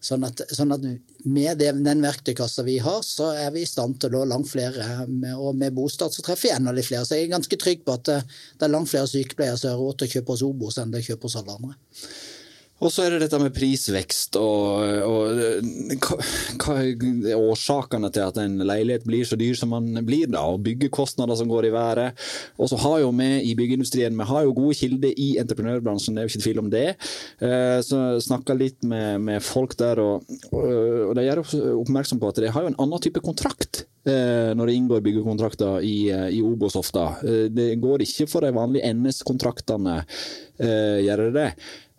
Sånn 0.08 0.24
at, 0.28 0.44
sånn 0.54 0.76
at 0.76 0.84
med 1.26 1.58
det, 1.58 1.72
den 1.82 2.04
verktøykassa 2.06 2.62
vi 2.68 2.78
har, 2.86 3.02
så 3.02 3.32
er 3.34 3.50
vi 3.56 3.64
i 3.66 3.70
stand 3.70 3.98
til 4.04 4.14
å 4.16 4.24
langt 4.30 4.52
flere. 4.52 5.08
Med, 5.10 5.34
og 5.34 5.58
med 5.58 5.74
bostad 5.76 6.14
så 6.14 6.22
treffer 6.22 6.52
vi 6.52 6.56
enda 6.60 6.76
litt 6.76 6.86
flere. 6.86 7.08
Så 7.08 7.18
jeg 7.18 7.26
er 7.26 7.34
ganske 7.34 7.58
trygg 7.60 7.82
på 7.88 7.96
at 7.98 8.06
det, 8.06 8.22
det 8.60 8.68
er 8.68 8.76
langt 8.76 8.92
flere 8.92 9.10
sykepleiere 9.10 9.58
som 9.58 9.74
har 9.74 9.82
råd 9.82 9.98
til 9.98 10.12
å 10.12 10.14
kjøpe 10.14 10.36
hos 10.36 10.46
Obos 10.46 10.78
enn 10.78 10.94
det 10.94 11.02
kjøper 11.08 11.32
hos 11.32 11.40
alle 11.42 11.58
andre. 11.58 11.80
Og 12.78 12.92
så 12.94 13.04
er 13.04 13.16
det 13.16 13.24
dette 13.24 13.40
med 13.42 13.56
prisvekst 13.56 14.38
og, 14.38 14.84
og 15.08 15.40
hva, 15.98 16.18
hva 16.62 16.76
er 16.86 17.40
årsakene 17.40 18.12
til 18.14 18.26
at 18.28 18.38
en 18.42 18.60
leilighet 18.62 19.08
blir 19.08 19.26
så 19.26 19.38
dyr 19.40 19.58
som 19.58 19.74
den 19.74 19.98
blir, 20.06 20.28
da, 20.30 20.44
og 20.46 20.62
byggekostnader 20.66 21.40
som 21.40 21.50
går 21.50 21.70
i 21.70 21.74
været. 21.74 22.28
Og 22.62 22.70
så 22.70 22.78
har 22.84 23.02
jo 23.02 23.10
vi 23.18 23.30
i 23.50 23.56
byggeindustrien 23.58 24.18
vi 24.18 24.28
har 24.30 24.46
jo 24.46 24.54
gode 24.58 24.78
kilder 24.78 25.18
i 25.18 25.30
entreprenørbransjen, 25.42 26.14
det 26.14 26.22
er 26.22 26.28
jo 26.28 26.34
ikke 26.34 26.46
tvil 26.46 26.62
om 26.62 26.70
det. 26.74 26.88
Eh, 27.42 27.80
så 27.86 28.04
snakka 28.22 28.58
litt 28.58 28.86
med, 28.86 29.26
med, 29.26 29.42
folk 29.42 29.74
der, 29.80 30.02
og, 30.04 30.30
og, 30.52 31.16
de 31.18 31.26
gjør 31.26 31.44
oppmerksom 31.80 32.22
på 32.22 32.30
at 32.30 32.44
de 32.44 32.54
har 32.54 32.66
jo 32.66 32.74
en 32.74 32.80
annen 32.84 33.02
type 33.02 33.24
kontrakt 33.26 33.86
eh, 34.06 34.54
når 34.54 34.70
det 34.70 34.78
inngår 34.78 35.04
byggekontrakter 35.06 35.82
i, 35.82 35.98
i 36.38 36.46
Obos 36.46 36.78
ofte. 36.78 37.10
Eh, 37.26 37.50
det 37.50 37.72
går 37.82 38.06
ikke 38.06 38.30
for 38.30 38.46
de 38.46 38.54
vanlige 38.54 38.94
NS-kontraktene, 38.94 40.04
gjør 40.58 41.28
det 41.28 41.34
det? 41.36 41.50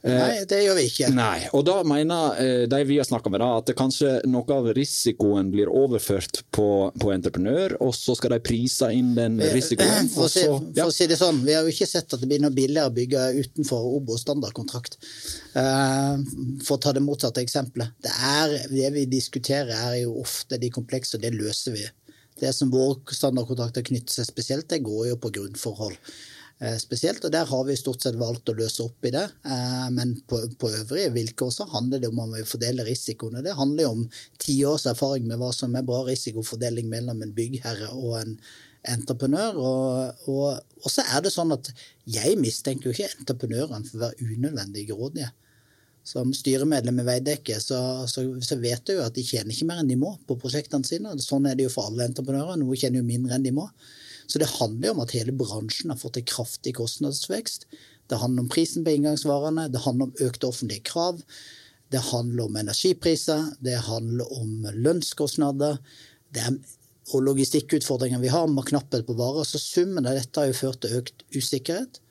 Eh, 0.03 0.15
Nei, 0.15 0.45
det 0.47 0.61
gjør 0.63 0.77
vi 0.79 0.85
ikke. 0.87 1.09
Nei, 1.11 1.49
og 1.59 1.65
da 1.67 1.81
mener 1.87 2.37
eh, 2.39 2.65
de 2.71 2.79
vi 2.87 3.01
har 3.01 3.07
snakka 3.09 3.33
med, 3.35 3.43
da, 3.43 3.49
at 3.59 3.67
det 3.67 3.75
kanskje 3.79 4.13
noe 4.31 4.47
av 4.55 4.69
risikoen 4.77 5.51
blir 5.51 5.73
overført 5.75 6.45
på, 6.55 6.69
på 6.95 7.11
entreprenør, 7.11 7.75
og 7.83 7.91
så 7.99 8.15
skal 8.19 8.37
de 8.37 8.41
prise 8.47 8.93
inn 8.95 9.11
den 9.19 9.41
risikoen. 9.43 10.07
For 10.15 10.29
å, 10.29 10.31
si, 10.31 10.47
ja. 10.47 10.85
for 10.85 10.93
å 10.93 10.95
si 10.95 11.11
det 11.11 11.19
sånn, 11.19 11.43
vi 11.43 11.57
har 11.57 11.67
jo 11.67 11.75
ikke 11.75 11.91
sett 11.91 12.15
at 12.15 12.23
det 12.23 12.31
blir 12.31 12.45
noe 12.45 12.55
billigere 12.55 12.93
å 12.93 12.95
bygge 12.95 13.27
utenfor 13.43 13.91
Obo 13.99 14.21
standardkontrakt. 14.21 15.01
For 15.53 16.77
å 16.77 16.81
ta 16.83 16.95
det 16.95 17.03
motsatte 17.03 17.43
eksempelet. 17.43 17.99
Det, 18.05 18.15
er, 18.15 18.55
det 18.71 18.95
vi 18.95 19.07
diskuterer 19.11 19.75
er 19.75 20.03
jo 20.05 20.15
ofte 20.23 20.61
de 20.63 20.71
komplekse, 20.71 21.19
og 21.19 21.27
det 21.27 21.35
løser 21.35 21.75
vi. 21.75 21.87
Det 22.39 22.55
som 22.55 22.71
vår 22.71 23.01
standardkontrakter 23.19 23.83
knytter 23.91 24.21
seg 24.21 24.29
spesielt, 24.31 24.71
det 24.71 24.85
går 24.87 25.09
jo 25.11 25.19
på 25.19 25.35
grunnforhold. 25.35 25.99
Eh, 26.61 26.77
spesielt, 26.83 27.25
og 27.25 27.31
Der 27.31 27.47
har 27.47 27.65
vi 27.65 27.77
stort 27.79 28.03
sett 28.03 28.17
valgt 28.19 28.51
å 28.51 28.57
løse 28.59 28.83
opp 28.83 29.05
i 29.07 29.13
det. 29.15 29.27
Eh, 29.47 29.89
men 29.95 30.17
på, 30.27 30.41
på 30.59 30.71
øvrige 30.81 31.13
vilkår 31.15 31.53
så 31.55 31.69
handler 31.71 32.03
det 32.03 32.11
om 32.11 32.19
å 32.25 32.27
fordele 32.51 32.87
risikoene. 32.89 33.45
Det 33.47 33.55
handler 33.55 33.87
jo 33.87 33.91
om 33.95 34.09
tiårs 34.43 34.89
erfaring 34.91 35.29
med 35.29 35.39
hva 35.39 35.53
som 35.55 35.77
er 35.79 35.87
bra 35.87 36.03
risikofordeling 36.09 36.89
mellom 36.91 37.23
en 37.23 37.35
byggherre 37.37 37.93
og 37.95 38.17
en 38.25 38.35
entreprenør. 38.91 39.61
Og, 39.63 40.25
og, 40.33 40.75
og 40.83 40.91
så 40.91 41.07
er 41.07 41.23
det 41.23 41.35
sånn 41.35 41.55
at 41.55 41.71
jeg 42.11 42.35
mistenker 42.43 42.91
jo 42.91 42.97
ikke 42.97 43.21
entreprenørene 43.21 43.87
for 43.87 44.01
å 44.01 44.09
være 44.09 44.27
unødvendig 44.27 44.89
grådige. 44.91 45.31
Som 46.09 46.35
styremedlem 46.35 47.03
i 47.03 47.07
Veidekke 47.07 47.61
så, 47.63 47.79
så, 48.11 48.25
så, 48.41 48.59
vet 48.59 48.89
jeg 48.89 48.99
jo 48.99 49.07
at 49.07 49.15
de 49.15 49.23
tjener 49.23 49.53
ikke 49.53 49.67
mer 49.69 49.83
enn 49.83 49.91
de 49.91 49.99
må 50.01 50.17
på 50.27 50.39
prosjektene 50.41 50.87
sine. 50.89 51.15
Sånn 51.23 51.47
er 51.47 51.55
det 51.55 51.69
jo 51.69 51.75
for 51.75 51.93
alle 51.93 52.09
entreprenører. 52.09 52.59
Noe 52.59 52.79
tjener 52.81 53.03
jo 53.03 53.07
mindre 53.07 53.39
enn 53.39 53.47
de 53.47 53.55
må. 53.55 53.69
Så 54.29 54.41
det 54.41 54.51
handler 54.59 54.91
jo 54.91 54.95
om 54.97 55.05
at 55.05 55.15
hele 55.17 55.33
bransjen 55.33 55.93
har 55.93 56.01
fått 56.01 56.19
en 56.21 56.29
kraftig 56.29 56.75
kostnadsvekst. 56.77 57.65
Det 58.09 58.19
handler 58.21 58.45
om 58.45 58.51
prisen 58.53 58.85
på 58.85 58.93
inngangsvarene, 58.97 59.69
det 59.73 59.85
handler 59.85 60.11
om 60.11 60.27
økte 60.29 60.51
offentlige 60.51 60.85
krav. 60.89 61.23
Det 61.89 62.03
handler 62.11 62.45
om 62.45 62.59
energipriser, 62.61 63.47
det 63.65 63.79
handler 63.87 64.33
om 64.37 64.69
lønnskostnader 64.77 65.79
det 66.35 66.45
er, 66.45 66.59
og 67.17 67.25
logistikkutfordringer 67.25 68.21
vi 68.21 68.29
har 68.33 68.51
med 68.53 68.67
knapphet 68.69 69.07
på 69.09 69.17
varer. 69.17 69.47
Så 69.49 69.61
summen 69.63 70.07
av 70.07 70.19
dette 70.19 70.43
har 70.43 70.51
jo 70.51 70.59
ført 70.59 70.83
til 70.85 70.99
økt 71.01 71.25
usikkerhet. 71.33 72.03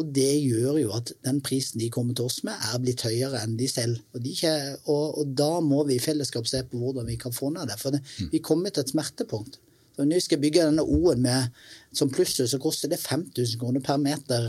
Og 0.00 0.08
det 0.16 0.30
gjør 0.40 0.78
jo 0.80 0.94
at 0.96 1.12
den 1.26 1.42
prisen 1.44 1.82
de 1.82 1.90
kommer 1.92 2.16
til 2.16 2.30
oss 2.30 2.38
med, 2.46 2.56
er 2.56 2.80
blitt 2.80 3.04
høyere 3.04 3.42
enn 3.44 3.58
de 3.58 3.68
selv. 3.68 4.00
Og, 4.14 4.22
de 4.24 4.32
ikke, 4.32 4.54
og, 4.86 5.18
og 5.20 5.34
da 5.36 5.50
må 5.60 5.82
vi 5.88 5.98
i 5.98 6.02
fellesskap 6.02 6.48
se 6.48 6.62
på 6.64 6.80
hvordan 6.80 7.10
vi 7.12 7.18
kan 7.20 7.36
få 7.36 7.50
ned 7.52 7.68
det. 7.68 7.76
For 7.80 7.92
det, 7.92 8.00
vi 8.32 8.40
kommer 8.40 8.72
til 8.72 8.86
et 8.86 8.94
smertepunkt. 8.94 9.60
Så 9.96 10.04
når 10.04 10.18
vi 10.18 10.24
skal 10.24 10.40
bygge 10.40 10.68
denne 10.70 10.84
O-en 10.84 11.22
med, 11.22 11.60
som 11.92 12.10
plusshus, 12.12 12.50
så 12.50 12.60
koster 12.60 12.88
det 12.88 13.00
5000 13.02 13.60
kroner 13.60 13.84
per 13.84 14.00
meter. 14.00 14.48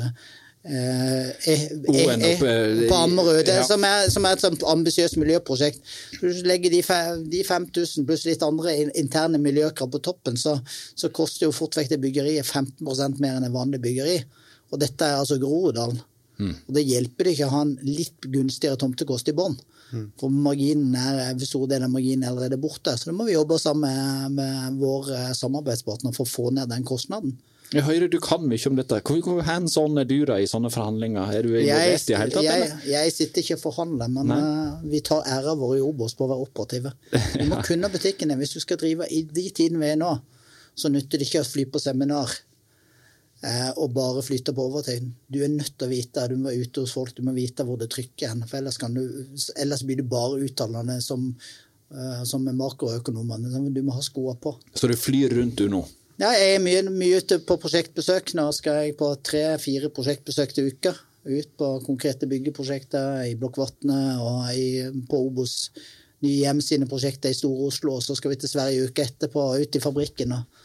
Eh, 0.64 1.30
eh, 1.30 1.64
eh 1.64 2.88
på 2.88 2.96
Ammerud, 2.96 3.50
som, 3.68 3.84
er, 3.84 4.08
som 4.10 4.26
et 4.30 4.44
sånt 4.44 4.64
ambisiøst 4.64 5.18
miljøprosjekt. 5.20 5.84
Hvis 6.22 6.40
du 6.40 6.48
legger 6.48 6.72
de, 6.72 6.80
de 7.28 7.44
5000 7.44 8.08
pluss 8.08 8.24
litt 8.30 8.46
andre 8.48 8.78
interne 8.96 9.42
miljøkrav 9.44 9.92
på 9.92 10.00
toppen, 10.08 10.40
så, 10.40 10.56
så 10.96 11.12
koster 11.12 11.50
jo 11.50 11.56
fort 11.56 11.76
vekk 11.76 11.92
det 11.92 12.00
byggeriet 12.06 12.48
15% 12.48 13.20
mer 13.20 13.36
enn 13.36 13.50
et 13.50 13.56
vanlig 13.56 13.84
byggeri. 13.84 14.18
Og 14.72 14.80
dette 14.82 15.06
er 15.06 15.20
altså 15.20 15.38
Groruddalen. 15.42 16.00
Mm. 16.40 16.56
Og 16.56 16.76
det 16.78 16.88
hjelper 16.88 17.30
ikke 17.30 17.48
å 17.50 17.54
ha 17.58 17.66
en 17.68 17.76
litt 17.86 18.26
gunstigere 18.32 18.80
tomtekost 18.80 19.28
i 19.30 19.36
bånn. 19.38 19.60
Mm. 19.94 20.06
For 20.20 20.34
marginen 20.34 20.98
er, 20.98 21.34
stor 21.46 21.68
del 21.70 21.86
av 21.86 21.94
marginen 21.94 22.26
er 22.26 22.34
allerede 22.34 22.60
borte. 22.62 22.96
Så 22.98 23.12
da 23.12 23.16
må 23.16 23.28
vi 23.30 23.38
jobbe 23.38 23.60
sammen 23.62 23.86
med, 23.86 24.38
med 24.42 24.82
vår 24.82 25.12
eh, 25.14 25.32
samarbeidspartner 25.38 26.16
for 26.16 26.26
å 26.26 26.34
få 26.34 26.54
ned 26.56 26.72
den 26.74 26.86
kostnaden. 26.88 27.36
Jeg 27.74 27.86
hører 27.88 28.10
du 28.12 28.20
kan 28.22 28.44
mye 28.46 28.70
om 28.70 28.76
dette. 28.78 29.00
Hvor 29.02 29.42
hands 29.48 29.76
on 29.82 29.98
er 29.98 30.06
du 30.06 30.20
da 30.30 30.38
i 30.38 30.50
sånne 30.50 30.70
forhandlinger? 30.74 31.32
Er 31.34 31.46
du 31.46 31.56
involvert 31.58 32.12
i 32.12 32.18
hele 32.20 32.36
tatt? 32.36 32.46
Jeg, 32.46 32.70
jeg, 32.92 33.14
sitter 33.16 33.42
ikke 33.42 33.58
og 33.58 33.64
forhandler, 33.64 34.12
men 34.14 34.30
uh, 34.30 34.84
vi 34.90 35.02
tar 35.06 35.26
æra 35.26 35.56
vår 35.58 35.80
i 35.80 35.84
Obos 35.86 36.14
på 36.18 36.28
å 36.28 36.34
være 36.36 36.46
operative. 36.46 36.94
Vi 37.10 37.48
må 37.50 37.62
kunne 37.66 37.90
butikkene. 37.94 38.38
Hvis 38.38 38.54
du 38.58 38.60
skal 38.62 38.82
drive 38.82 39.10
i 39.10 39.24
de 39.26 39.48
tidene 39.50 39.82
vi 39.82 39.94
er 39.96 40.02
nå, 40.02 40.12
så 40.78 40.92
nytter 40.94 41.22
det 41.22 41.30
ikke 41.30 41.42
å 41.42 41.50
fly 41.50 41.66
på 41.74 41.82
seminar 41.82 42.36
og 43.76 43.92
bare 43.92 44.22
flytte 44.24 44.54
på 44.56 44.68
overtid. 44.70 45.10
Du 45.28 45.42
er 45.44 45.52
nødt 45.52 45.74
til 45.76 45.88
å 45.88 45.92
vite, 45.92 46.28
du 46.32 46.38
må 46.40 46.54
ute 46.56 46.84
hos 46.84 46.94
folk, 46.96 47.12
du 47.18 47.26
må 47.28 47.34
vite 47.36 47.66
hvor 47.68 47.80
det 47.82 47.90
trykker 47.92 48.32
hen. 48.32 48.46
For 48.48 48.62
ellers, 48.62 48.80
du, 48.80 49.02
ellers 49.60 49.84
blir 49.84 50.00
du 50.00 50.06
bare 50.08 50.40
uttalende 50.46 51.00
som, 51.04 51.26
eh, 51.92 52.22
som 52.30 52.46
makroøkonomene. 52.48 53.52
Du 53.76 53.82
må 53.84 53.98
ha 53.98 54.04
skoene 54.06 54.40
på. 54.40 54.56
Så 54.74 54.88
du 54.88 54.96
flyr 54.96 55.36
rundt 55.40 55.60
du 55.60 55.68
nå? 55.72 55.84
Ja, 56.22 56.30
jeg 56.38 56.56
er 56.56 56.62
mye, 56.64 56.84
mye 56.94 57.20
ute 57.20 57.40
på 57.44 57.58
prosjektbesøk. 57.60 58.36
Nå 58.38 58.48
skal 58.56 58.84
jeg 58.84 58.98
på 59.00 59.10
tre-fire 59.26 59.90
prosjektbesøk 59.92 60.56
til 60.56 60.70
uka. 60.72 60.94
Ut 61.24 61.52
på 61.60 61.70
konkrete 61.86 62.28
byggeprosjekter 62.30 63.26
i 63.30 63.36
Blokkvatnet 63.40 64.22
og 64.24 64.48
i, 64.56 64.68
på 65.10 65.20
Obos 65.28 65.72
nye 66.24 66.44
hjem 66.46 66.62
sine 66.64 66.88
prosjekter 66.88 67.34
i 67.34 67.38
Store-Oslo. 67.38 67.98
Og 67.98 68.06
så 68.06 68.16
skal 68.16 68.34
vi 68.34 68.40
til 68.40 68.52
Sverige 68.52 68.88
uka 68.88 69.08
etterpå, 69.08 69.48
ut 69.60 69.80
i 69.80 69.84
fabrikken. 69.84 70.36
og 70.38 70.63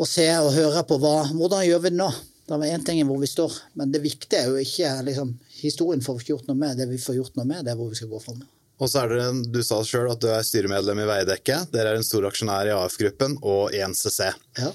og 0.00 0.08
se 0.08 0.26
og 0.38 0.52
høre 0.54 0.84
på 0.88 0.98
hva, 1.02 1.16
hvordan 1.32 1.66
gjør 1.66 1.82
vi 1.84 1.92
det 1.92 2.00
nå. 2.00 2.10
Det 2.48 2.56
er 2.58 2.74
én 2.74 2.84
ting 2.84 2.98
hvor 3.06 3.20
vi 3.22 3.28
står, 3.30 3.54
men 3.78 3.92
det 3.94 4.02
viktige 4.02 4.40
er 4.42 4.50
jo 4.50 4.60
ikke 4.60 4.88
liksom, 5.06 5.36
Historien 5.62 6.00
får 6.02 6.16
vi 6.16 6.24
ikke 6.24 6.32
gjort 6.32 6.48
noe 6.50 6.58
med. 6.58 6.74
Det 6.80 6.88
vi 6.90 6.98
får 6.98 7.14
gjort 7.20 7.36
noe 7.38 7.46
med, 7.46 7.62
det 7.62 7.70
er 7.72 7.78
hvor 7.78 7.92
vi 7.92 7.98
skal 8.00 8.10
gå 8.10 8.18
fram. 8.20 8.40
Og 8.82 8.90
så 8.90 9.04
er 9.04 9.12
det, 9.14 9.26
Du 9.54 9.60
sa 9.62 9.78
sjøl 9.86 10.10
at 10.10 10.18
du 10.20 10.26
er 10.32 10.42
styremedlem 10.42 11.04
i 11.04 11.06
Veidekke. 11.06 11.60
Dere 11.70 11.92
er 11.92 12.00
en 12.00 12.06
stor 12.06 12.26
aksjonær 12.26 12.66
i 12.66 12.74
AF-gruppen 12.74 13.38
og 13.46 13.70
i 13.76 13.84
NCC. 13.86 14.32
Ja. 14.58 14.72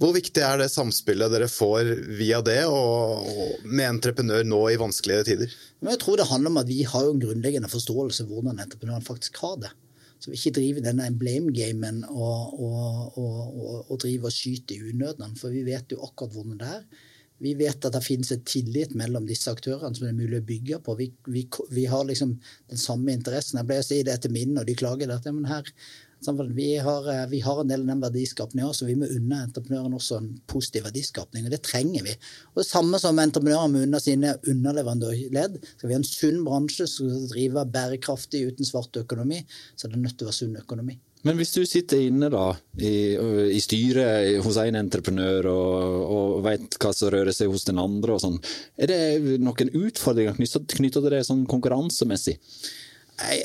Hvor 0.00 0.16
viktig 0.16 0.42
er 0.42 0.58
det 0.58 0.66
samspillet 0.72 1.30
dere 1.30 1.46
får 1.46 1.92
via 2.18 2.40
det, 2.44 2.64
og, 2.66 3.22
og 3.22 3.68
med 3.70 3.86
entreprenør 3.86 4.42
nå 4.48 4.64
i 4.72 4.80
vanskelige 4.80 5.28
tider? 5.30 5.52
Men 5.78 5.94
jeg 5.94 6.02
tror 6.02 6.18
det 6.18 6.26
handler 6.26 6.52
om 6.52 6.62
at 6.64 6.68
vi 6.68 6.80
har 6.90 7.06
en 7.06 7.22
grunnleggende 7.22 7.70
forståelse 7.70 8.26
av 8.26 8.32
hvordan 8.34 8.64
entreprenøren 8.66 9.06
faktisk 9.06 9.38
har 9.44 9.60
det. 9.62 9.70
Vi 10.24 10.34
ikke 10.34 10.54
driver 10.56 10.86
denne 10.86 11.06
emblem-gamen 11.10 12.00
og, 12.08 12.56
og, 12.62 13.18
og, 13.18 13.90
og 13.92 14.00
driver 14.02 14.30
og 14.30 14.34
skyter 14.34 14.78
i 14.78 14.94
unøden. 14.94 15.36
For 15.38 15.54
vi 15.54 15.62
vet 15.66 15.92
jo 15.92 16.00
akkurat 16.06 16.34
hvordan 16.34 16.56
det 16.62 16.72
er. 16.78 17.04
Vi 17.44 17.52
vet 17.58 17.84
at 17.84 17.92
det 17.92 18.00
finnes 18.04 18.32
et 18.32 18.46
tillit 18.48 18.94
mellom 18.96 19.26
disse 19.28 19.52
aktørene 19.52 19.92
som 19.92 20.06
det 20.06 20.12
er 20.14 20.20
mulig 20.22 20.40
å 20.40 20.46
bygge 20.48 20.80
på. 20.84 20.94
Vi, 20.96 21.10
vi, 21.28 21.44
vi 21.76 21.84
har 21.90 22.06
liksom 22.08 22.32
den 22.72 22.80
samme 22.80 23.12
interessen. 23.12 23.60
Jeg 23.60 23.68
pleier 23.68 23.84
å 23.84 23.88
si 23.90 24.00
det 24.08 24.16
til 24.24 24.32
mine, 24.32 24.62
og 24.62 24.68
de 24.68 24.76
klager 24.78 25.12
at 25.12 25.28
men 25.28 25.50
her, 25.50 25.68
vi 26.54 26.76
har, 26.78 27.22
eh, 27.22 27.28
vi 27.28 27.40
har, 27.40 27.60
en 27.60 27.68
del 27.68 27.80
av 27.80 27.86
den 27.86 28.00
verdiskapningen 28.00 28.68
også, 28.68 28.84
og 28.84 28.88
vi 28.88 28.96
må 28.96 29.06
unne 29.06 29.42
entreprenørene 29.46 29.96
også 29.96 30.18
en 30.18 30.40
positiv 30.46 30.84
verdiskapning. 30.84 31.44
og 31.44 31.50
Det 31.50 31.62
trenger 31.62 32.02
vi. 32.02 32.14
Og 32.54 32.62
Det 32.62 32.66
samme 32.66 32.98
som 32.98 33.18
entreprenører 33.18 33.70
må 33.70 33.82
unne 33.82 34.00
sine 34.00 34.36
underleverandørledd. 34.46 35.60
Skal 35.76 35.88
vi 35.88 35.94
ha 35.94 35.98
en 35.98 36.04
sunn 36.04 36.44
bransje 36.44 36.86
som 36.88 37.08
skal 37.08 37.28
drive 37.28 37.66
bærekraftig 37.70 38.46
uten 38.46 38.64
svart 38.64 38.96
økonomi, 38.96 39.44
så 39.76 39.86
er 39.86 39.92
det 39.92 40.02
nødt 40.02 40.18
til 40.18 40.26
å 40.26 40.30
være 40.30 40.40
sunn 40.40 40.56
økonomi. 40.56 40.98
Men 41.26 41.36
hvis 41.36 41.54
du 41.56 41.64
sitter 41.66 42.04
inne 42.06 42.28
da, 42.30 42.54
i, 42.78 43.16
i 43.50 43.60
styret 43.60 44.38
hos 44.44 44.58
en 44.62 44.78
entreprenør 44.78 45.48
og, 45.50 46.02
og 46.16 46.44
vet 46.46 46.76
hva 46.78 46.92
som 46.94 47.10
rører 47.10 47.34
seg 47.34 47.50
hos 47.50 47.66
den 47.66 47.80
andre, 47.82 48.14
og 48.14 48.22
sånn, 48.22 48.38
er 48.78 48.92
det 48.92 49.38
noen 49.42 49.72
utfordringer 49.74 50.36
knytta 50.38 51.00
til 51.02 51.10
det 51.10 51.24
sånn 51.26 51.46
konkurransemessig? 51.50 52.38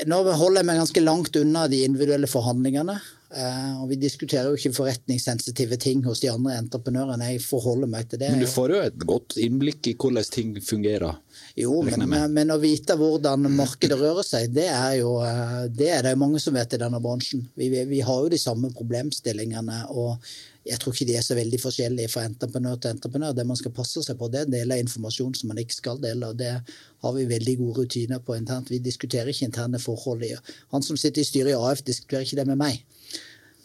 Nå 0.07 0.19
holder 0.27 0.61
jeg 0.61 0.67
meg 0.67 0.79
ganske 0.81 1.03
langt 1.03 1.37
unna 1.39 1.65
de 1.71 1.83
individuelle 1.85 2.27
forhandlingene. 2.27 2.97
Eh, 3.31 3.75
og 3.79 3.87
vi 3.87 3.95
diskuterer 4.01 4.49
jo 4.51 4.59
ikke 4.59 4.73
forretningssensitive 4.75 5.77
ting 5.79 6.01
hos 6.03 6.19
de 6.23 6.31
andre 6.31 6.57
entreprenørene. 6.59 7.29
Jeg 7.31 7.43
forholder 7.45 7.87
meg 7.91 8.09
til 8.11 8.19
det. 8.19 8.33
Men 8.33 8.43
du 8.43 8.51
får 8.51 8.73
jo 8.75 8.81
et 8.89 9.05
godt 9.07 9.37
innblikk 9.39 9.87
i 9.87 9.95
hvordan 9.95 10.27
ting 10.33 10.57
fungerer? 10.65 11.21
Jo, 11.59 11.81
men, 11.83 12.05
men, 12.31 12.53
å 12.53 12.59
vite 12.61 12.95
hvordan 12.95 13.49
markedet 13.51 13.97
rører 13.99 14.23
seg, 14.23 14.53
det 14.55 14.69
er 14.71 15.01
jo 15.01 15.17
eh, 15.25 15.65
det 15.67 15.89
er 15.97 16.05
det 16.05 16.13
mange 16.19 16.39
som 16.39 16.55
vet 16.55 16.77
i 16.77 16.79
denne 16.79 17.01
bransjen. 17.03 17.43
Vi, 17.59 17.67
vi 17.89 17.99
har 18.05 18.23
jo 18.23 18.31
de 18.31 18.39
samme 18.39 18.71
problemstillingene. 18.75 19.83
og 19.91 20.15
jeg 20.61 20.77
tror 20.77 20.93
ikke 20.93 21.07
de 21.09 21.15
er 21.17 21.25
så 21.25 21.35
veldig 21.35 21.57
forskjellige 21.57 22.11
fra 22.13 22.23
entreprenør 22.29 22.77
til 22.77 22.93
entreprenør. 22.93 23.33
Det 23.33 23.45
man 23.49 23.57
skal 23.57 23.73
passe 23.73 24.03
seg 24.05 24.17
på, 24.19 24.29
det 24.29 24.43
er 24.43 24.47
en 24.47 24.55
del 24.55 24.73
av 24.75 24.81
informasjon 24.83 25.33
som 25.39 25.49
man 25.49 25.61
ikke 25.61 25.79
skal 25.79 26.01
dele. 26.03 26.29
og 26.29 26.37
Det 26.37 26.51
har 26.53 27.15
vi 27.15 27.27
veldig 27.31 27.55
gode 27.63 27.81
rutiner 27.81 28.21
på 28.21 28.37
internt. 28.37 28.69
Vi 28.69 28.79
diskuterer 28.83 29.33
ikke 29.33 29.49
interne 29.49 29.81
forhold. 29.81 30.27
Han 30.75 30.85
som 30.85 30.99
sitter 30.99 31.23
i 31.23 31.27
styret 31.27 31.55
i 31.55 31.57
AF, 31.57 31.81
diskuterer 31.87 32.27
ikke 32.27 32.37
det 32.43 32.47
med 32.51 32.61
meg. 32.61 32.83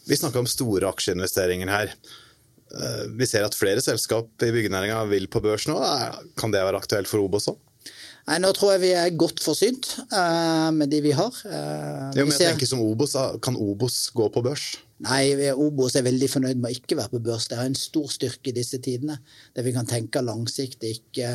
Vi 0.07 0.17
snakker 0.17 0.41
om 0.41 0.49
store 0.49 0.89
aksjeinvesteringer 0.89 1.69
her. 1.69 1.93
Eh, 2.73 3.05
vi 3.19 3.27
ser 3.29 3.45
at 3.45 3.55
flere 3.55 3.83
selskap 3.83 4.31
i 4.43 4.51
byggenæringa 4.55 5.03
vil 5.11 5.29
på 5.29 5.43
børs 5.43 5.67
nå. 5.69 5.77
Kan 6.39 6.55
det 6.55 6.65
være 6.65 6.81
aktuelt 6.81 7.11
for 7.11 7.21
Obos 7.21 7.51
òg? 7.51 7.61
Nei, 8.27 8.41
Nå 8.43 8.49
tror 8.55 8.73
jeg 8.73 8.83
vi 8.83 8.89
er 8.91 9.13
godt 9.15 9.39
forsynt 9.39 9.93
uh, 10.11 10.67
med 10.75 10.91
de 10.91 10.99
vi 11.05 11.13
har. 11.15 11.31
Uh, 11.47 12.11
jo, 12.11 12.25
jeg 12.25 12.35
ser... 12.35 12.51
tenker 12.51 12.67
som 12.67 12.83
Obos, 12.83 13.15
Kan 13.43 13.55
Obos 13.55 14.01
gå 14.15 14.27
på 14.33 14.43
børs? 14.43 14.73
Nei, 15.05 15.29
Obos 15.53 15.93
er 15.95 16.03
veldig 16.03 16.27
fornøyd 16.31 16.57
med 16.59 16.71
å 16.71 16.75
ikke 16.75 16.97
være 16.97 17.13
på 17.13 17.21
børs. 17.23 17.45
Det 17.47 17.55
er 17.55 17.69
en 17.69 17.77
stor 17.77 18.09
styrke 18.11 18.49
i 18.49 18.55
disse 18.57 18.79
tidene. 18.83 19.19
Der 19.55 19.63
vi 19.63 19.71
kan 19.75 19.87
tenke 19.87 20.23
langsiktig, 20.25 20.95
ikke, 20.97 21.29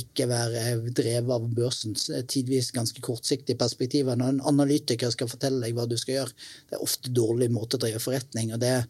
ikke 0.00 0.26
være 0.30 0.62
drevet 0.96 1.34
av 1.36 1.44
børsens 1.58 2.08
tidvis 2.32 2.72
ganske 2.74 3.04
kortsiktige 3.04 3.60
perspektiver. 3.60 4.16
Når 4.18 4.32
en 4.32 4.42
analytiker 4.48 5.12
skal 5.14 5.30
fortelle 5.30 5.60
deg 5.62 5.76
hva 5.76 5.84
du 5.86 5.94
skal 6.00 6.22
gjøre, 6.22 6.48
det 6.66 6.78
er 6.78 6.88
ofte 6.88 7.12
dårlig 7.14 7.52
måte 7.54 7.78
å 7.78 7.84
drive 7.84 8.02
forretning. 8.02 8.54
og 8.56 8.64
det 8.64 8.80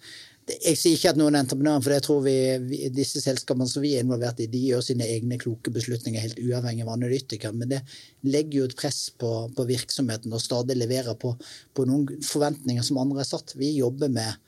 jeg 0.47 0.79
sier 0.79 0.95
ikke 0.95 1.11
at 1.11 1.19
noen 1.19 1.35
er 1.35 1.43
entreprenører, 1.43 1.83
for 1.83 1.93
jeg 1.97 2.03
tror 2.07 2.21
vi, 2.23 2.35
vi, 2.69 2.79
disse 2.95 3.19
selskapene 3.23 3.67
som 3.67 3.83
vi 3.83 3.97
er 3.97 4.05
involvert 4.05 4.39
i, 4.43 4.47
de 4.51 4.61
gjør 4.69 4.85
sine 4.87 5.09
egne 5.11 5.39
kloke 5.43 5.73
beslutninger 5.75 6.23
helt 6.23 6.39
uavhengig 6.39 6.85
av 6.85 6.93
analytikere. 6.95 7.51
Men 7.57 7.73
det 7.73 7.81
legger 8.27 8.61
jo 8.61 8.69
et 8.69 8.77
press 8.79 9.01
på, 9.19 9.31
på 9.57 9.67
virksomheten 9.67 10.35
og 10.37 10.45
stadig 10.45 10.79
leverer 10.79 11.19
på, 11.19 11.35
på, 11.75 11.89
noen 11.91 12.23
forventninger 12.23 12.87
som 12.87 13.03
andre 13.03 13.25
har 13.25 13.31
satt. 13.33 13.57
Vi 13.59 13.73
jobber 13.81 14.13
med 14.15 14.39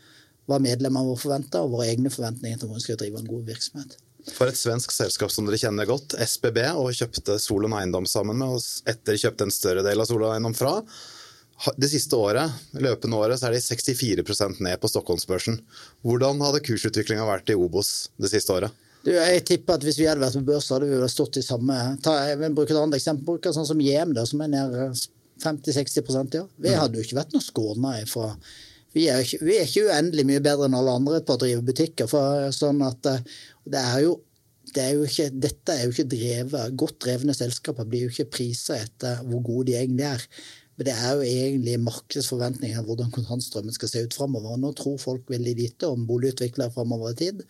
hva 0.48 0.60
medlemmene 0.62 1.10
våre 1.10 1.24
forventer, 1.24 1.66
og 1.66 1.74
våre 1.74 1.90
egne 1.90 2.14
forventninger 2.14 2.60
til 2.60 2.70
hvordan 2.70 2.78
vi 2.78 2.86
skal 2.86 3.02
drive 3.02 3.18
en 3.18 3.32
god 3.34 3.50
virksomhet. 3.50 3.98
For 4.28 4.50
et 4.50 4.60
svensk 4.60 4.94
selskap 4.94 5.32
som 5.34 5.48
dere 5.48 5.58
kjenner 5.58 5.88
godt, 5.88 6.14
SBB, 6.14 6.62
og 6.78 6.94
kjøpte 6.94 7.40
Solon 7.42 7.74
Eiendom 7.74 8.06
sammen 8.06 8.38
med 8.38 8.60
oss 8.60 8.84
etter 8.88 9.18
kjøpte 9.18 9.48
en 9.48 9.54
større 9.54 9.82
del 9.86 9.98
av 9.98 10.08
Solon 10.08 10.36
Eiendom 10.36 10.54
fra 10.56 10.78
det 11.76 11.88
siste 11.90 12.18
året, 12.18 12.52
løpende 12.78 13.18
året 13.18 13.40
så 13.40 13.48
er 13.48 13.56
de 13.56 13.62
64% 13.64 14.60
ned 14.62 14.78
på 14.78 14.90
Stockholmsbørsen. 14.92 15.58
Hvordan 16.06 16.42
hadde 16.44 16.62
kursutviklinga 16.66 17.26
vært 17.26 17.50
i 17.50 17.58
Obos 17.58 18.10
det 18.20 18.30
siste 18.30 18.54
året? 18.54 18.84
Du, 19.04 19.12
jeg 19.14 19.44
tipper 19.46 19.78
at 19.78 19.84
Hvis 19.86 19.98
vi 20.00 20.08
hadde 20.08 20.22
vært 20.22 20.36
på 20.40 20.46
børs, 20.48 20.70
hadde 20.74 20.88
vi 20.90 21.10
stått 21.10 21.38
i 21.38 21.44
samme 21.46 21.74
ta, 22.02 22.16
Jeg 22.26 22.40
vil 22.40 22.54
bruke 22.54 22.74
et 22.74 22.80
annet 22.80 22.98
eksempel. 22.98 23.36
Bruker 23.36 23.54
sånn 23.54 23.68
som 23.68 23.78
Hjem, 23.82 24.14
som 24.26 24.42
er 24.42 24.50
ned 24.54 24.74
50-60% 25.42 26.34
ja. 26.34 26.46
Vi 26.58 26.72
mm. 26.72 26.78
hadde 26.80 26.98
jo 26.98 27.06
ikke 27.06 27.20
vært 27.20 27.36
noe 27.36 27.44
skåna 27.44 27.94
ifra 28.02 28.32
vi 28.96 29.04
er, 29.12 29.20
ikke, 29.22 29.38
vi 29.44 29.58
er 29.58 29.66
ikke 29.68 29.90
uendelig 29.90 30.24
mye 30.26 30.42
bedre 30.42 30.66
enn 30.66 30.76
alle 30.78 30.94
andre 30.98 31.20
på 31.22 31.36
å 31.36 31.40
drive 31.42 31.64
butikker. 31.66 32.08
For, 32.10 32.48
sånn 32.56 32.80
at 32.86 33.06
eh, 33.10 33.20
det 33.68 33.82
er 33.82 34.00
jo 34.06 34.16
det 34.74 34.82
er 34.84 34.96
jo 34.98 35.04
ikke, 35.06 35.26
dette 35.32 35.74
er 35.74 35.86
jo 35.86 35.92
ikke 35.94 36.10
drevet, 36.12 36.74
Godt 36.76 36.98
drevne 37.06 37.32
selskaper 37.36 37.86
blir 37.88 38.04
jo 38.04 38.12
ikke 38.12 38.28
prisa 38.36 38.76
etter 38.76 39.22
hvor 39.24 39.40
gode 39.46 39.70
de 39.70 39.78
egentlig 39.78 40.04
er. 40.10 40.24
Men 40.78 40.86
det 40.86 40.94
er 40.94 41.16
jo 41.18 41.26
egentlig 41.26 41.74
markedsforventninger 41.82 42.84
hvordan 42.86 43.10
kontantstrømmen 43.10 43.74
skal 43.74 43.90
se 43.90 44.04
ut 44.06 44.14
framover. 44.14 44.54
Nå 44.62 44.70
tror 44.78 45.00
folk 45.02 45.26
veldig 45.32 45.56
lite 45.58 45.90
om 45.90 46.06
boligutviklere 46.06 46.70
framover 46.74 47.16
i 47.16 47.18
tid. 47.18 47.42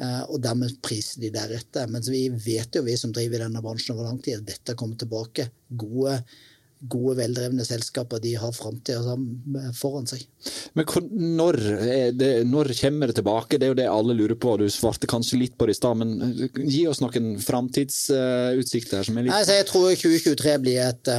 Eh, 0.00 0.22
og 0.32 0.40
dermed 0.42 0.80
priser 0.82 1.20
de 1.22 1.34
deretter. 1.34 1.90
Men 1.92 2.06
vi 2.08 2.26
vet 2.32 2.72
jo, 2.72 2.86
vi 2.86 2.96
som 2.96 3.12
driver 3.12 3.36
i 3.36 3.44
denne 3.44 3.62
bransjen 3.64 3.92
over 3.94 4.08
lang 4.08 4.18
tid, 4.24 4.40
at 4.40 4.48
dette 4.48 4.76
kommer 4.80 4.96
tilbake. 4.96 5.50
Gode, 5.76 6.16
gode 6.88 7.18
veldrevne 7.18 7.66
selskaper 7.68 8.24
de 8.24 8.32
har 8.40 8.56
framtida 8.56 9.12
foran 9.76 10.08
seg. 10.08 10.24
Men 10.72 10.88
når, 11.36 11.60
det, 12.16 12.32
når, 12.48 12.72
kommer 12.80 13.12
det 13.12 13.18
tilbake? 13.20 13.60
Det 13.60 13.68
er 13.68 13.74
jo 13.74 13.78
det 13.82 13.90
alle 13.92 14.16
lurer 14.16 14.40
på. 14.40 14.56
Du 14.56 14.64
svarte 14.72 15.10
kanskje 15.10 15.42
litt 15.42 15.60
på 15.60 15.68
det 15.68 15.76
i 15.76 15.82
stad, 15.82 16.00
men 16.00 16.16
gi 16.64 16.86
oss 16.88 17.04
noen 17.04 17.36
framtidsutsikter. 17.44 19.04
som 19.04 19.20
er 19.20 19.28
litt... 19.28 19.36
Nei, 19.36 19.60
jeg 19.60 19.68
tror 19.68 19.92
2023 19.92 20.58
blir 20.64 20.80
et 20.88 21.14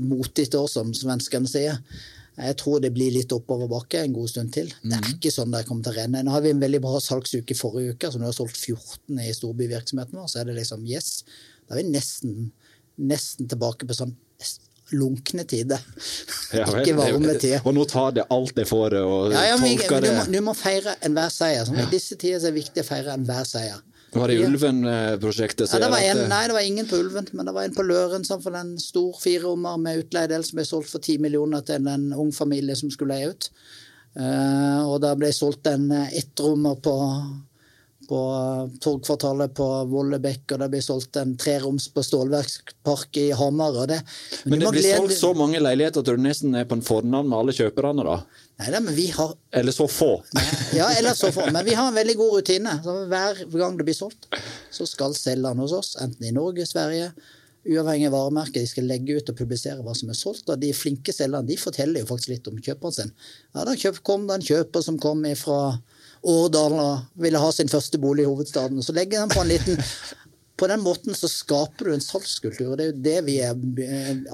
motigt 0.00 0.54
år, 0.58 0.68
som 0.70 0.92
svenskene 0.96 1.50
sier. 1.50 1.78
Jeg 2.32 2.56
tror 2.62 2.80
det 2.80 2.94
blir 2.94 3.12
litt 3.12 3.32
oppoverbakke 3.34 4.00
en 4.00 4.14
god 4.16 4.30
stund 4.32 4.54
til. 4.54 4.70
Det 4.80 4.96
er 4.96 5.02
mhm. 5.02 5.16
ikke 5.18 5.32
sånn 5.34 5.52
det 5.52 5.66
kommer 5.68 5.84
til 5.84 5.92
å 5.92 5.98
renne. 5.98 6.24
Nå 6.24 6.32
har 6.32 6.44
vi 6.44 6.52
en 6.54 6.62
veldig 6.62 6.80
bra 6.84 7.00
salgsuke 7.02 7.56
forrige 7.58 7.96
uke, 7.96 8.10
så 8.10 8.20
nå 8.20 8.28
har 8.28 8.32
vi 8.32 8.40
solgt 8.40 8.58
14 8.58 9.20
i 9.20 9.34
storbyvirksomheten 9.36 10.20
vår. 10.20 10.30
Så 10.32 10.40
er 10.40 10.48
det 10.48 10.56
liksom 10.62 10.86
yes. 10.88 11.26
Da 11.66 11.76
er 11.76 11.82
vi 11.82 11.88
nesten, 11.92 12.46
nesten 13.12 13.50
tilbake 13.52 13.88
på 13.88 13.98
sånn 13.98 14.16
lunkne 14.92 15.44
tider. 15.48 15.80
Ja, 16.52 16.66
ikke 16.80 16.96
varme 16.96 17.36
tider. 17.36 17.62
Og 17.68 17.76
nå 17.76 17.84
tar 17.88 18.16
det 18.16 18.26
alt 18.32 18.56
det 18.56 18.66
får 18.68 18.98
og 19.00 19.32
ja, 19.32 19.46
ja, 19.52 19.60
tolker 19.60 20.04
det 20.04 20.10
Du 20.10 20.16
må, 20.16 20.26
du 20.32 20.40
må 20.48 20.56
feire 20.56 20.96
enhver 21.04 21.32
seier. 21.32 21.64
Sånn, 21.68 21.80
I 21.84 21.88
disse 21.92 22.16
tider 22.16 22.40
er 22.40 22.48
det 22.48 22.56
viktig 22.58 22.84
å 22.84 22.88
feire 22.88 23.16
enhver 23.16 23.48
seier. 23.48 23.80
Var 24.12 24.28
det 24.28 24.40
Ulven-prosjektet? 24.44 25.72
Ja, 25.80 25.88
nei, 25.88 26.42
det 26.46 26.52
var 26.52 26.66
ingen 26.66 26.88
på 26.88 26.98
Ulven, 27.00 27.30
men 27.32 27.48
det 27.48 27.54
var 27.56 27.64
en 27.64 27.76
på 27.76 27.84
Løren 27.86 28.26
som 28.28 28.42
for 28.44 28.56
en 28.58 28.74
stor 28.80 29.16
firerommer 29.20 29.78
med 29.80 30.02
utleiedel 30.02 30.44
som 30.44 30.58
ble 30.58 30.66
solgt 30.68 30.92
for 30.92 31.04
ti 31.04 31.16
millioner 31.22 31.64
til 31.64 31.88
en 31.88 32.10
ung 32.12 32.32
familie 32.36 32.76
som 32.76 32.92
skulle 32.92 33.16
leie 33.16 33.32
ut. 33.32 33.48
Uh, 34.12 34.84
og 34.84 34.98
da 35.00 35.14
ble 35.16 35.30
solgt 35.32 35.70
en 35.70 35.88
ettrommer 36.10 36.76
på 36.84 36.92
på 38.08 38.20
Torgkvartalet 38.82 39.54
på 39.56 39.66
Vollebekk, 39.90 40.54
og 40.54 40.62
det 40.62 40.68
blir 40.72 40.84
solgt 40.84 41.18
en 41.20 41.34
treroms 41.40 41.88
på 41.94 42.04
Stålverkspark 42.06 43.18
i 43.22 43.26
Hamar. 43.36 43.78
Det, 43.88 43.98
men, 44.44 44.56
men 44.56 44.64
det 44.64 44.72
blir 44.76 44.88
solgt 44.96 45.18
så 45.18 45.32
mange 45.38 45.60
leiligheter 45.62 46.04
at 46.04 46.10
du 46.10 46.22
nesten 46.22 46.56
er 46.58 46.68
på 46.68 46.78
en 46.78 46.86
fornavn 46.86 47.30
med 47.30 47.38
alle 47.38 47.56
kjøperne, 47.56 48.06
da? 48.06 48.18
Nei 48.62 48.80
men 48.84 48.94
vi 48.94 49.08
har 49.10 49.32
Eller 49.58 49.74
så 49.74 49.88
få? 49.90 50.12
Ja, 50.76 50.90
eller 50.94 51.16
så 51.18 51.32
få. 51.34 51.48
Men 51.50 51.64
vi 51.66 51.74
har 51.74 51.88
en 51.88 51.96
veldig 51.96 52.16
god 52.20 52.34
rutine. 52.38 52.74
Så 52.84 52.96
hver 53.10 53.44
gang 53.58 53.78
det 53.78 53.86
blir 53.88 53.96
solgt, 53.96 54.28
så 54.70 54.86
skal 54.86 55.16
selgeren 55.18 55.62
hos 55.62 55.74
oss, 55.76 55.94
enten 56.00 56.28
i 56.28 56.34
Norge, 56.36 56.66
Sverige 56.68 57.12
uavhengig 57.62 58.08
av 58.08 58.14
varemerke, 58.16 58.58
de 58.58 58.66
skal 58.66 58.88
legge 58.90 59.16
ut 59.16 59.30
og 59.30 59.38
publisere 59.38 59.82
hva 59.84 59.94
som 59.94 60.10
er 60.10 60.18
solgt. 60.18 60.50
Og 60.50 60.60
de 60.60 60.72
flinke 60.74 61.14
selgerne 61.14 61.48
de 61.48 61.58
forteller 61.60 62.02
jo 62.02 62.08
faktisk 62.10 62.32
litt 62.34 62.48
om 62.50 62.58
kjøperen 62.58 62.96
sin. 62.96 63.12
Ja, 63.54 63.64
Da 63.64 63.76
kom 64.02 64.26
det 64.26 64.38
en 64.38 64.48
kjøper 64.48 64.84
som 64.84 64.98
kom 64.98 65.24
fra 65.38 65.60
Årdal 66.22 66.74
og 66.78 67.22
ville 67.22 67.40
ha 67.42 67.52
sin 67.54 67.70
første 67.70 67.98
bolig 67.98 68.26
i 68.26 68.30
hovedstaden. 68.30 68.78
Og 68.78 68.86
så 68.86 68.94
legger 68.94 69.24
han 69.24 69.32
på 69.32 69.42
en 69.42 69.50
liten 69.50 69.80
på 70.62 70.68
den 70.70 70.82
måten 70.84 71.14
så 71.18 71.26
skaper 71.26 71.88
du 71.88 71.94
en 71.96 72.02
salgskultur. 72.04 72.76
Det 72.78 72.84
er 72.84 72.90
jo 72.92 72.98
det 73.02 73.16
vi 73.26 73.36
er 73.42 73.56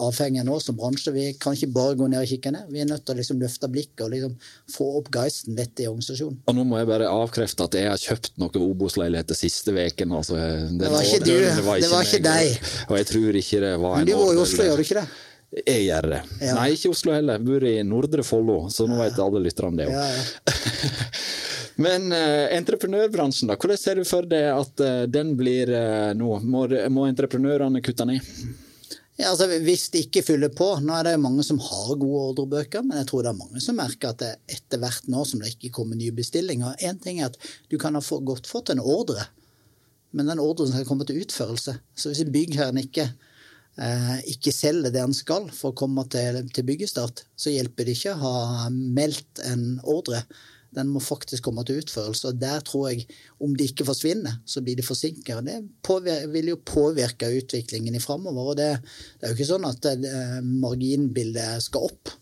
avhengig 0.04 0.42
av 0.42 0.48
nå 0.50 0.58
som 0.60 0.76
bransje. 0.76 1.12
Vi 1.14 1.30
kan 1.40 1.56
ikke 1.56 1.70
bare 1.72 1.96
gå 1.96 2.08
ned 2.10 2.20
og 2.20 2.28
kikke 2.28 2.52
ned. 2.52 2.66
Vi 2.74 2.82
er 2.82 2.90
nødt 2.90 3.06
til 3.06 3.14
å 3.14 3.18
liksom 3.20 3.40
løfte 3.40 3.70
blikket 3.72 4.04
og 4.04 4.12
liksom 4.12 4.34
få 4.74 4.88
opp 4.98 5.08
geisten 5.14 5.56
litt 5.56 5.80
i 5.80 5.86
organisasjonen. 5.88 6.42
Og 6.44 6.58
Nå 6.58 6.66
må 6.68 6.82
jeg 6.82 6.90
bare 6.90 7.08
avkrefte 7.08 7.68
at 7.70 7.78
jeg 7.78 7.88
har 7.88 8.02
kjøpt 8.02 8.36
noen 8.42 8.66
Obos-leiligheter 8.66 9.38
siste 9.38 9.72
uken. 9.72 10.12
Altså, 10.18 10.36
det, 10.36 10.92
var 10.92 11.06
ikke 11.06 11.22
du. 11.24 11.32
Det 11.32 11.64
var 11.64 11.80
ikke, 11.80 11.86
det 11.86 11.94
var 11.94 12.10
ikke 12.10 12.22
deg. 12.28 12.70
Og 12.90 13.00
jeg 13.00 13.10
tror 13.14 13.40
ikke 13.42 13.64
det 13.64 13.72
var 13.86 13.96
en 13.96 14.04
Men 14.04 14.12
du 14.12 14.16
var 14.18 14.34
i 14.34 14.44
Oslo, 14.44 14.68
gjør 14.68 14.82
du 14.82 14.84
ikke 14.84 15.00
det? 15.00 15.08
Jeg 15.48 15.86
gjør 15.86 16.10
det. 16.12 16.20
Ja. 16.44 16.54
Nei, 16.58 16.66
ikke 16.76 16.92
Oslo 16.92 17.14
heller. 17.14 17.38
Jeg 17.38 17.46
bor 17.48 17.64
i 17.64 17.74
Nordre 17.86 18.24
Follo, 18.26 18.58
så 18.72 18.84
nå 18.88 18.98
vet 19.00 19.16
alle 19.24 19.40
lytterne 19.40 19.70
om 19.70 19.78
det 19.78 19.86
òg. 19.88 20.52
Men 21.84 22.10
uh, 22.12 22.46
entreprenørbransjen, 22.56 23.48
da. 23.48 23.56
Hvordan 23.56 23.80
ser 23.80 24.00
du 24.00 24.04
for 24.08 24.28
deg 24.28 24.48
at 24.50 24.82
uh, 24.84 25.02
den 25.08 25.32
blir 25.38 25.70
uh, 25.72 26.10
nå? 26.18 26.40
Må, 26.44 26.66
må 26.92 27.06
entreprenørene 27.08 27.80
kutte 27.86 28.04
ned? 28.08 28.32
Ja, 29.18 29.32
altså 29.32 29.48
Hvis 29.50 29.88
de 29.90 30.04
ikke 30.04 30.22
fyller 30.22 30.52
på 30.54 30.66
Nå 30.84 30.94
er 30.94 31.08
det 31.08 31.16
jo 31.16 31.22
mange 31.24 31.42
som 31.46 31.58
har 31.62 31.94
gode 31.98 32.20
ordrebøker, 32.30 32.84
men 32.86 33.00
jeg 33.00 33.08
tror 33.10 33.24
det 33.24 33.32
er 33.32 33.40
mange 33.40 33.62
som 33.62 33.78
merker 33.78 34.12
at 34.12 34.20
det 34.22 34.30
etter 34.58 34.78
hvert 34.82 35.08
nå 35.10 35.24
som 35.26 35.42
det 35.42 35.56
ikke 35.56 35.72
kommer 35.80 35.98
nye 35.98 36.14
bestillinger 36.14 36.78
Én 36.86 37.00
ting 37.02 37.18
er 37.18 37.32
at 37.32 37.38
du 37.70 37.74
kan 37.82 37.98
ha 37.98 38.02
godt 38.02 38.46
fått 38.46 38.70
en 38.70 38.82
ordre, 38.82 39.26
men 40.14 40.30
den 40.30 40.42
ordren 40.42 40.70
skal 40.70 40.86
komme 40.88 41.06
til 41.08 41.18
utførelse. 41.24 41.74
Så 41.98 42.12
hvis 42.12 42.30
byggherren 42.32 42.78
ikke, 42.80 43.08
eh, 43.10 43.27
ikke 44.26 44.50
selger 44.50 44.90
det 44.90 45.04
han 45.04 45.14
skal 45.14 45.44
for 45.54 45.70
å 45.70 45.78
komme 45.78 46.02
til, 46.10 46.40
til 46.50 46.64
byggestart, 46.66 47.22
så 47.38 47.52
hjelper 47.52 47.86
det 47.86 47.94
ikke 47.94 48.16
å 48.16 48.22
ha 48.24 48.70
meldt 48.74 49.42
en 49.46 49.76
ordre. 49.86 50.24
Den 50.74 50.90
må 50.92 51.00
faktisk 51.00 51.46
komme 51.46 51.64
til 51.66 51.80
utførelse. 51.80 52.30
Og 52.30 52.40
der 52.40 52.60
tror 52.66 52.90
jeg, 52.90 53.06
om 53.40 53.54
de 53.56 53.68
ikke 53.70 53.86
forsvinner, 53.88 54.40
så 54.44 54.60
blir 54.64 54.76
de 54.76 54.84
forsinka. 54.84 55.40
Det 55.44 55.58
vil 56.32 56.52
jo 56.52 56.60
påvirke 56.60 57.30
utviklingen 57.38 57.96
i 57.96 58.02
framover. 58.02 58.52
Og 58.52 58.58
det, 58.58 58.70
det, 59.16 59.22
er 59.22 59.32
jo 59.32 59.38
ikke 59.38 59.52
sånn 59.54 59.68
at 59.68 59.88
eh, 59.94 60.40
marginbildet 60.44 61.64
skal 61.64 61.88
opp. 61.88 62.16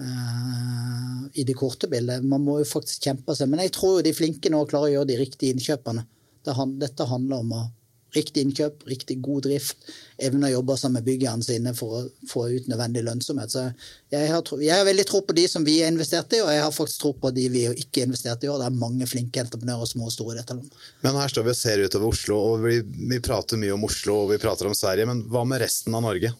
Uh, 0.00 1.26
I 1.36 1.44
det 1.44 1.54
korte 1.58 1.90
bildet. 1.90 2.24
Man 2.26 2.42
må 2.46 2.60
jo 2.60 2.68
faktisk 2.68 3.06
kjempe 3.06 3.36
seg. 3.36 3.50
Men 3.52 3.62
jeg 3.66 3.74
tror 3.76 3.98
jo 3.98 4.06
de 4.06 4.16
flinke 4.16 4.50
nå 4.50 4.64
klarer 4.70 4.90
å 4.90 4.94
gjøre 4.98 5.12
de 5.12 5.20
riktige 5.20 5.54
innkjøpene. 5.54 6.06
Det, 6.46 6.56
dette 6.80 7.06
handler 7.06 7.44
om 7.44 7.54
å 7.54 7.66
Riktig 8.14 8.42
innkjøp, 8.42 8.82
riktig 8.90 9.16
god 9.22 9.44
drift. 9.46 9.84
Evne 10.18 10.48
å 10.48 10.52
jobbe 10.56 10.74
sammen 10.80 10.98
med 10.98 11.06
byggerne 11.06 11.46
sine 11.46 11.72
for 11.78 11.94
å 11.94 12.00
få 12.30 12.46
ut 12.50 12.66
nødvendig 12.70 13.04
lønnsomhet. 13.06 13.52
Så 13.52 13.64
jeg 14.10 14.32
har, 14.32 14.52
jeg 14.58 14.74
har, 14.74 14.86
veldig 14.88 15.06
tro 15.06 15.22
på 15.26 15.36
de 15.36 15.46
som 15.50 15.66
vi 15.66 15.76
har 15.82 15.92
investert 15.92 16.34
i, 16.34 16.42
og 16.42 16.50
jeg 16.50 16.64
har 16.64 16.74
faktisk 16.74 17.04
tro 17.04 17.14
på 17.22 17.32
de 17.36 17.46
vi 17.54 17.64
ikke 17.70 18.02
har 18.02 18.10
investert 18.10 18.44
i 18.44 18.50
år. 18.50 18.58
Det 18.62 18.68
er 18.68 18.80
mange 18.82 19.08
flinke 19.10 19.44
entreprenører, 19.44 19.90
små 19.90 20.10
og 20.10 20.14
store, 20.14 20.34
i 20.34 20.40
dette 20.40 20.56
landet. 20.56 20.84
Men 21.06 21.18
her 21.22 21.32
står 21.32 21.46
vi 21.46 21.54
og 21.54 21.60
ser 21.62 21.84
utover 21.86 22.10
Oslo, 22.10 22.38
og 22.52 22.64
vi, 22.66 22.78
vi 23.14 23.22
prater 23.22 23.60
mye 23.60 23.76
om 23.76 23.86
Oslo 23.86 24.22
og 24.24 24.32
vi 24.34 24.40
prater 24.42 24.70
om 24.70 24.76
Sverige. 24.76 25.06
Men 25.10 25.22
hva 25.30 25.44
med 25.46 25.62
resten 25.62 25.94
av 25.94 26.06
Norge? 26.08 26.34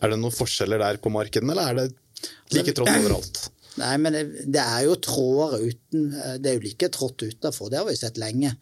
Er 0.00 0.12
det 0.12 0.20
noen 0.20 0.32
forskjeller 0.32 0.80
der 0.80 1.00
på 1.02 1.12
markedene, 1.12 1.52
eller 1.52 1.68
er 1.68 1.82
det 1.82 1.90
like 2.56 2.72
trått 2.76 2.94
overalt? 2.94 3.42
Nei, 3.80 3.92
men 4.00 4.16
det, 4.16 4.24
det 4.52 4.62
er 4.62 4.82
jo 4.84 4.98
tråder 5.00 5.62
uten 5.64 6.10
Det 6.42 6.50
er 6.50 6.58
jo 6.58 6.64
like 6.66 6.88
trått 6.92 7.24
utafor. 7.24 7.70
Det 7.72 7.80
har 7.80 7.88
vi 7.88 7.96
sett 7.96 8.20
lenge. 8.20 8.52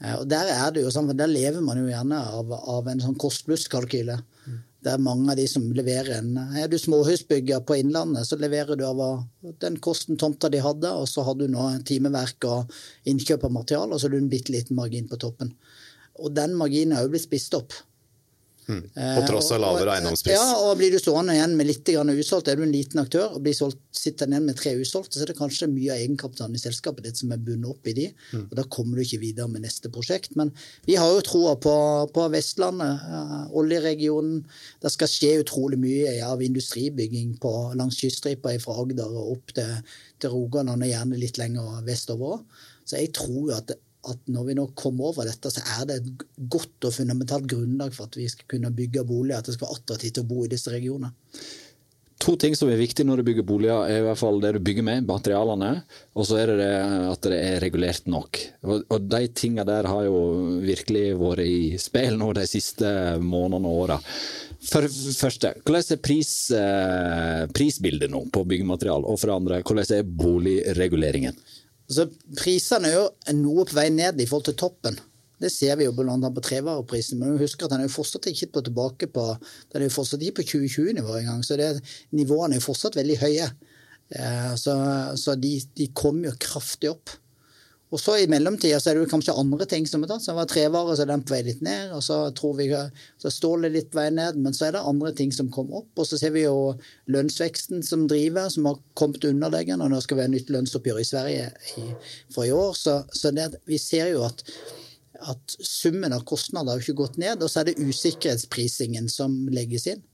Eh, 0.00 0.16
og 0.16 0.28
Der 0.28 0.48
er 0.48 0.72
det 0.72 0.84
jo 0.84 0.92
sånn, 0.94 1.12
der 1.16 1.30
lever 1.30 1.60
man 1.64 1.80
jo 1.80 1.90
gjerne 1.90 2.20
av, 2.40 2.52
av 2.52 2.88
en 2.88 3.02
sånn 3.02 3.18
kost-pluss-kalkyle. 3.20 4.16
Mm. 4.46 4.58
er 4.94 5.02
mange 5.04 5.28
av 5.32 5.36
de 5.36 5.44
som 5.50 5.66
leverer 5.76 6.18
en 6.18 6.38
Er 6.56 6.68
du 6.68 6.78
småhusbygger 6.80 7.60
på 7.68 7.76
Innlandet, 7.82 8.26
så 8.26 8.38
leverer 8.40 8.78
du 8.80 8.86
av 8.88 9.26
den 9.60 9.76
kosten 9.76 10.16
tomta 10.16 10.48
de 10.48 10.62
hadde, 10.64 10.88
og 10.88 11.08
så 11.08 11.24
har 11.26 11.36
du 11.36 11.46
nå 11.48 11.68
timeverk 11.84 12.48
og 12.48 12.72
innkjøp 13.04 13.44
av 13.44 13.52
materiale, 13.52 13.92
og 13.92 14.00
så 14.00 14.08
har 14.08 14.16
du 14.16 14.22
en 14.22 14.32
bitte 14.32 14.52
liten 14.52 14.76
margin 14.76 15.08
på 15.08 15.20
toppen. 15.20 15.52
Og 16.20 16.32
den 16.36 16.56
marginen 16.56 16.96
er 16.96 17.04
jo 17.04 17.12
blitt 17.12 17.28
spist 17.28 17.54
opp. 17.56 17.76
Mm. 18.70 18.82
På 18.94 19.24
tross 19.26 19.50
av 19.54 19.60
lavere 19.62 19.96
eiendomspris. 19.96 20.36
Ja, 20.36 20.58
og 20.62 20.76
blir 20.78 20.92
du 20.94 21.00
stående 21.02 21.34
igjen 21.34 21.56
med 21.58 21.68
litt 21.68 21.88
usolgt, 21.90 22.48
er 22.48 22.58
du 22.58 22.64
en 22.64 22.72
liten 22.74 23.00
aktør 23.02 23.34
og 23.34 23.42
blir 23.44 23.56
solgt, 23.56 23.80
sitter 23.94 24.30
igjen 24.30 24.46
med 24.46 24.58
tre 24.58 24.76
usolgte, 24.78 25.18
så 25.18 25.24
er 25.24 25.32
det 25.32 25.38
kanskje 25.38 25.68
mye 25.70 25.92
av 25.94 26.02
egenkapitalen 26.04 26.56
i 26.56 26.62
selskapet 26.62 27.06
ditt 27.06 27.20
som 27.20 27.32
er 27.34 27.42
bundet 27.42 27.70
opp 27.72 27.90
i 27.90 27.96
de, 27.96 28.06
mm. 28.30 28.46
og 28.46 28.54
da 28.60 28.66
kommer 28.76 28.96
du 28.96 29.04
ikke 29.04 29.20
videre 29.24 29.50
med 29.50 29.64
neste 29.66 29.90
prosjekt. 29.92 30.36
Men 30.38 30.52
vi 30.86 30.96
har 31.00 31.10
jo 31.10 31.24
troa 31.26 31.56
på, 31.60 31.74
på, 32.14 32.26
Vestlandet, 32.30 33.04
uh, 33.10 33.44
oljeregionen. 33.58 34.40
Det 34.80 34.94
skal 34.94 35.10
skje 35.10 35.34
utrolig 35.42 35.80
mye 35.82 36.16
av 36.26 36.42
industribygging 36.44 37.36
på, 37.42 37.54
langs 37.78 37.98
kyststripa 38.00 38.54
fra 38.62 38.78
Agder 38.80 39.10
og 39.10 39.36
opp 39.36 39.54
til, 39.56 39.76
til 40.22 40.34
Rogaland, 40.34 40.86
og 40.86 40.92
gjerne 40.94 41.20
litt 41.20 41.40
lenger 41.40 41.82
vestover. 41.86 42.44
Så 42.86 42.98
jeg 42.98 43.14
tror 43.16 43.50
jo 43.50 43.56
at 43.56 43.70
det 43.70 43.80
at 44.08 44.28
når 44.32 44.44
vi 44.48 44.56
nå 44.56 44.66
kommer 44.78 45.10
over 45.10 45.28
dette, 45.28 45.52
så 45.52 45.62
er 45.78 45.88
det 45.88 45.96
et 46.00 46.28
godt 46.52 46.88
og 46.88 46.94
fundamentalt 46.96 47.48
grunnlag 47.50 47.92
for 47.96 48.08
at 48.08 48.16
vi 48.16 48.28
skal 48.32 48.48
kunne 48.54 48.72
bygge 48.72 49.04
boliger, 49.04 49.40
at 49.40 49.50
det 49.50 49.56
skal 49.56 49.68
være 49.68 49.80
attraktivt 49.80 50.22
å 50.22 50.28
bo 50.30 50.44
i 50.44 50.52
disse 50.52 50.72
regionene. 50.72 51.12
To 52.20 52.34
ting 52.36 52.52
som 52.56 52.68
er 52.68 52.76
viktig 52.76 53.04
når 53.08 53.20
du 53.20 53.28
bygger 53.30 53.44
boliger, 53.48 53.86
er 53.88 54.02
i 54.02 54.04
hvert 54.04 54.20
fall 54.20 54.42
det 54.42 54.52
du 54.52 54.60
bygger 54.64 54.84
med, 54.84 55.06
materialene. 55.08 55.70
Og 56.12 56.26
så 56.28 56.36
er 56.42 56.52
det, 56.52 56.56
det 56.60 57.06
at 57.14 57.28
det 57.32 57.38
er 57.38 57.62
regulert 57.64 58.10
nok. 58.12 58.40
Og, 58.68 58.98
de 59.08 59.22
tingene 59.32 59.64
der 59.68 59.88
har 59.88 60.04
jo 60.04 60.18
virkelig 60.60 61.06
vært 61.20 61.46
i 61.46 61.78
spill 61.80 62.18
nå 62.20 62.34
de 62.36 62.44
siste 62.48 62.90
månedene 63.24 63.72
og 63.72 63.84
åra. 63.86 63.98
For 64.60 64.84
første, 65.16 65.54
hvordan 65.64 65.94
er 65.96 66.02
pris, 66.04 66.34
eh, 66.52 67.46
prisbildet 67.56 68.12
nå 68.12 68.26
på 68.28 68.44
byggematerial? 68.44 69.08
Og 69.08 69.16
for 69.22 69.32
andre, 69.32 69.62
hvordan 69.64 69.96
er 69.96 70.04
boligreguleringen? 70.04 71.40
Altså, 71.90 72.06
prisene 72.38 72.90
er 72.90 72.98
jo 73.00 73.06
noe 73.40 73.66
på 73.66 73.74
vei 73.74 73.88
ned 73.90 74.20
i 74.22 74.26
forhold 74.30 74.46
til 74.46 74.58
toppen. 74.62 74.98
Det 75.40 75.48
ser 75.50 75.78
vi 75.80 75.86
jo 75.86 75.94
bl.a. 75.96 76.14
på 76.20 76.44
trevareprisen. 76.44 77.18
Men 77.18 77.40
husk 77.40 77.64
at 77.64 77.72
den 77.72 77.82
er 77.82 77.88
jo 77.88 77.94
fortsatt 77.96 78.28
ikke 78.30 78.50
på 78.54 78.62
tilbake 78.68 79.08
på 79.10 79.24
den 79.72 79.80
er 79.80 79.88
jo 79.88 79.96
fortsatt 79.96 80.22
ikke 80.22 80.42
på 80.42 80.48
2020-nivå 80.52 81.16
engang. 81.18 81.42
Så 81.46 81.58
det, 81.58 81.72
nivåene 82.14 82.54
er 82.54 82.60
jo 82.60 82.68
fortsatt 82.68 82.98
veldig 83.00 83.16
høye. 83.22 83.48
Eh, 84.10 84.52
så, 84.60 84.76
så 85.18 85.34
de, 85.40 85.56
de 85.78 85.88
kommer 85.96 86.30
jo 86.30 86.40
kraftig 86.44 86.92
opp. 86.92 87.16
Og 87.90 87.98
så 87.98 88.14
I 88.22 88.26
mellomtida 88.30 88.78
er 88.78 89.00
det 89.00 89.08
kanskje 89.10 89.34
andre 89.34 89.66
ting 89.66 89.86
som 89.88 90.04
er 90.04 90.10
tatt. 90.12 90.22
Så 90.22 90.34
var 90.36 90.46
trevarer 90.50 90.94
så 90.94 91.02
er 91.04 91.10
den 91.10 91.24
på 91.26 91.34
vei 91.34 91.40
litt 91.48 91.62
ned, 91.66 91.90
og 91.96 92.04
så 92.06 92.20
tror 92.38 92.54
vi 92.60 92.68
så 92.70 93.32
stål 93.34 93.66
er 93.66 93.74
litt 93.74 93.96
vei 93.98 94.06
ned. 94.14 94.38
Men 94.38 94.54
så 94.54 94.68
er 94.68 94.76
det 94.76 94.84
andre 94.86 95.10
ting 95.18 95.32
som 95.34 95.50
kommer 95.50 95.82
opp. 95.82 95.90
Og 95.98 96.06
så 96.06 96.18
ser 96.20 96.34
vi 96.36 96.44
jo 96.44 96.76
lønnsveksten 97.10 97.82
som 97.86 98.06
driver, 98.10 98.46
som 98.54 98.68
har 98.70 98.78
kommet 98.98 99.26
underliggende. 99.26 99.88
Og 99.88 99.94
nå 99.94 100.02
skal 100.04 100.20
vi 100.20 100.26
ha 100.26 100.30
nytt 100.30 100.52
lønnsoppgjør 100.54 101.02
i 101.02 101.08
Sverige 101.08 101.48
i, 101.82 101.88
for 102.30 102.46
i 102.46 102.54
år. 102.54 102.78
Så, 102.78 103.00
så 103.10 103.34
det, 103.34 103.50
vi 103.66 103.80
ser 103.82 104.12
jo 104.14 104.22
at, 104.28 104.44
at 105.34 105.58
summen 105.58 106.14
av 106.14 106.22
kostnader 106.30 106.76
har 106.78 106.86
ikke 106.86 107.00
gått 107.02 107.18
ned. 107.18 107.42
Og 107.42 107.50
så 107.50 107.64
er 107.64 107.72
det 107.72 107.80
usikkerhetsprisingen 107.82 109.10
som 109.10 109.42
legges 109.50 109.90
inn 109.90 110.06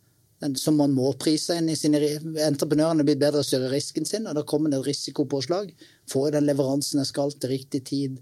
som 0.60 0.76
man 0.76 0.92
må 0.92 1.12
prise 1.20 1.56
inn 1.56 1.70
i 1.72 1.76
sine 1.78 2.00
Entreprenørene 2.44 3.06
blir 3.06 3.16
bedre 3.20 3.40
å 3.40 3.46
styre 3.46 3.70
risken 3.72 4.04
sin, 4.08 4.26
og 4.28 4.36
da 4.36 4.44
kommer 4.44 4.72
det 4.72 4.82
et 4.82 4.90
risikopåslag. 4.90 5.72
Får 6.12 6.28
jeg 6.28 6.36
den 6.36 6.50
leveransen 6.50 7.00
jeg 7.00 7.10
skal 7.12 7.32
til 7.32 7.54
riktig 7.54 7.82
tid? 7.88 8.20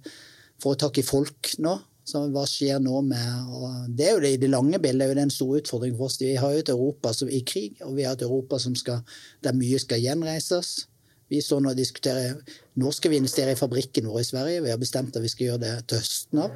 Får 0.62 0.77
jeg 0.77 0.83
tak 0.85 1.00
i 1.00 1.07
folk 1.07 1.55
nå? 1.64 1.74
Så 2.05 2.20
hva 2.35 2.42
skjer 2.44 2.83
nå 2.85 2.98
med 3.07 3.53
og 3.57 3.87
Det 3.96 4.05
er 4.05 4.11
jo 4.12 4.20
det, 4.20 4.33
I 4.35 4.40
det 4.42 4.50
lange 4.53 4.77
bildet 4.77 5.07
er 5.07 5.14
jo 5.14 5.22
en 5.22 5.33
stor 5.33 5.55
utfordring 5.57 5.94
for 5.96 6.11
oss. 6.11 6.18
Vi 6.20 6.35
har 6.37 6.53
jo 6.53 6.61
et 6.61 6.72
Europa 6.72 7.14
som 7.16 7.31
er 7.31 7.38
i 7.38 7.46
krig, 7.48 7.79
og 7.81 7.94
vi 7.96 8.05
har 8.05 8.18
et 8.18 8.27
Europa 8.27 8.61
skal, 8.61 9.00
der 9.42 9.57
mye 9.57 9.81
skal 9.81 10.03
gjenreises. 10.05 10.85
Vi 11.33 11.40
står 11.40 11.62
nå 11.64 11.72
diskuterer 11.74 12.37
Nå 12.77 12.92
skal 12.92 13.14
vi 13.14 13.22
investere 13.22 13.55
i 13.55 13.59
fabrikken 13.59 14.07
vår 14.11 14.20
i 14.20 14.29
Sverige. 14.29 14.62
Vi 14.66 14.70
har 14.70 14.79
bestemt 14.79 15.16
at 15.16 15.24
vi 15.24 15.33
skal 15.33 15.48
gjøre 15.48 15.62
det 15.62 15.74
til 15.88 16.03
høsten 16.03 16.44
av. 16.44 16.53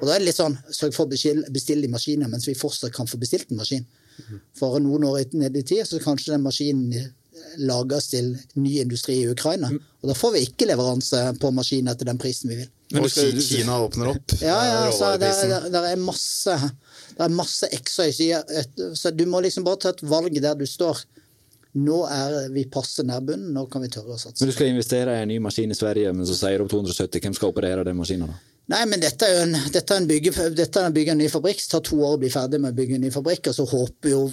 Og 0.00 0.06
da 0.08 0.14
er 0.14 0.22
det 0.22 0.30
litt 0.30 0.40
sånn 0.40 0.58
sørg 0.72 0.96
for 0.96 1.06
å 1.06 1.12
bestille 1.12 1.84
de 1.84 1.92
maskinene 1.92 2.28
mens 2.32 2.48
vi 2.48 2.58
fortsatt 2.58 2.94
kan 2.96 3.08
få 3.08 3.20
bestilt 3.20 3.52
en 3.52 3.60
maskin. 3.60 3.86
For 4.58 4.80
noen 4.82 5.06
år 5.08 5.36
ned 5.38 5.56
i 5.56 5.64
tid 5.66 5.86
så 5.88 6.00
kanskje 6.02 6.34
den 6.34 6.44
maskinen 6.46 7.10
lages 7.58 8.10
til 8.12 8.34
ny 8.60 8.76
industri 8.82 9.20
i 9.22 9.30
Ukraina. 9.30 9.70
Og 10.02 10.10
da 10.10 10.16
får 10.16 10.34
vi 10.34 10.44
ikke 10.48 10.68
leveranse 10.70 11.22
på 11.40 11.50
maskiner 11.54 11.96
til 11.98 12.10
den 12.10 12.20
prisen 12.20 12.52
vi 12.52 12.60
vil. 12.62 12.68
Men 12.90 13.06
og 13.06 13.12
Kina 13.14 13.76
åpner 13.84 14.08
opp 14.10 14.32
ja, 14.42 14.56
ja, 14.66 14.78
så 14.90 15.12
det, 15.20 15.28
det, 15.70 15.78
er 15.92 16.00
masse 16.02 16.56
det 17.14 17.22
er 17.22 17.34
masse 17.38 17.68
ekstra 17.70 18.08
i 18.10 18.14
sida. 18.14 18.40
Så 18.98 19.12
du 19.14 19.22
må 19.30 19.42
liksom 19.44 19.66
bare 19.66 19.78
ta 19.84 19.92
et 19.94 20.02
valg 20.02 20.34
der 20.42 20.58
du 20.58 20.66
står. 20.66 21.04
Nå 21.78 22.00
er 22.10 22.48
vi 22.50 22.64
passe 22.66 23.04
nær 23.06 23.22
bunnen, 23.22 23.52
nå 23.54 23.62
kan 23.70 23.84
vi 23.84 23.92
tørre 23.94 24.16
å 24.16 24.18
satse. 24.18 24.42
Men 24.42 24.50
Du 24.50 24.56
skal 24.56 24.72
investere 24.72 25.14
i 25.14 25.22
en 25.22 25.30
ny 25.30 25.38
maskin 25.42 25.70
i 25.70 25.78
Sverige, 25.78 26.10
men 26.16 26.26
så 26.26 26.34
sier 26.34 26.58
du 26.58 26.66
opp 26.66 26.72
270. 26.72 27.22
Hvem 27.22 27.36
skal 27.38 27.52
operere 27.52 27.84
den 27.86 27.98
maskinen? 28.00 28.32
da? 28.32 28.40
Nei, 28.70 28.84
men 28.86 29.02
dette 29.02 29.26
er 29.26 29.44
en, 29.44 29.54
dette 29.74 29.94
er 29.94 29.98
en 29.98 30.06
bygge, 30.06 30.32
dette 30.54 30.78
er 30.78 30.88
en 30.88 30.94
bygge 30.94 31.14
en 31.16 31.18
ny 31.18 31.30
fabrikk. 31.32 31.62
Det 31.62 31.72
tar 31.72 31.86
to 31.86 31.98
år 32.06 32.16
å 32.16 32.20
bli 32.22 32.30
ferdig 32.30 32.60
med 32.62 32.70
å 32.70 32.78
bygge 32.78 32.98
en 33.00 33.06
ny 33.06 33.10
fabrikk, 33.14 33.50
og 33.50 33.56
så 33.56 33.66
håper 33.66 34.12
jo 34.12 34.26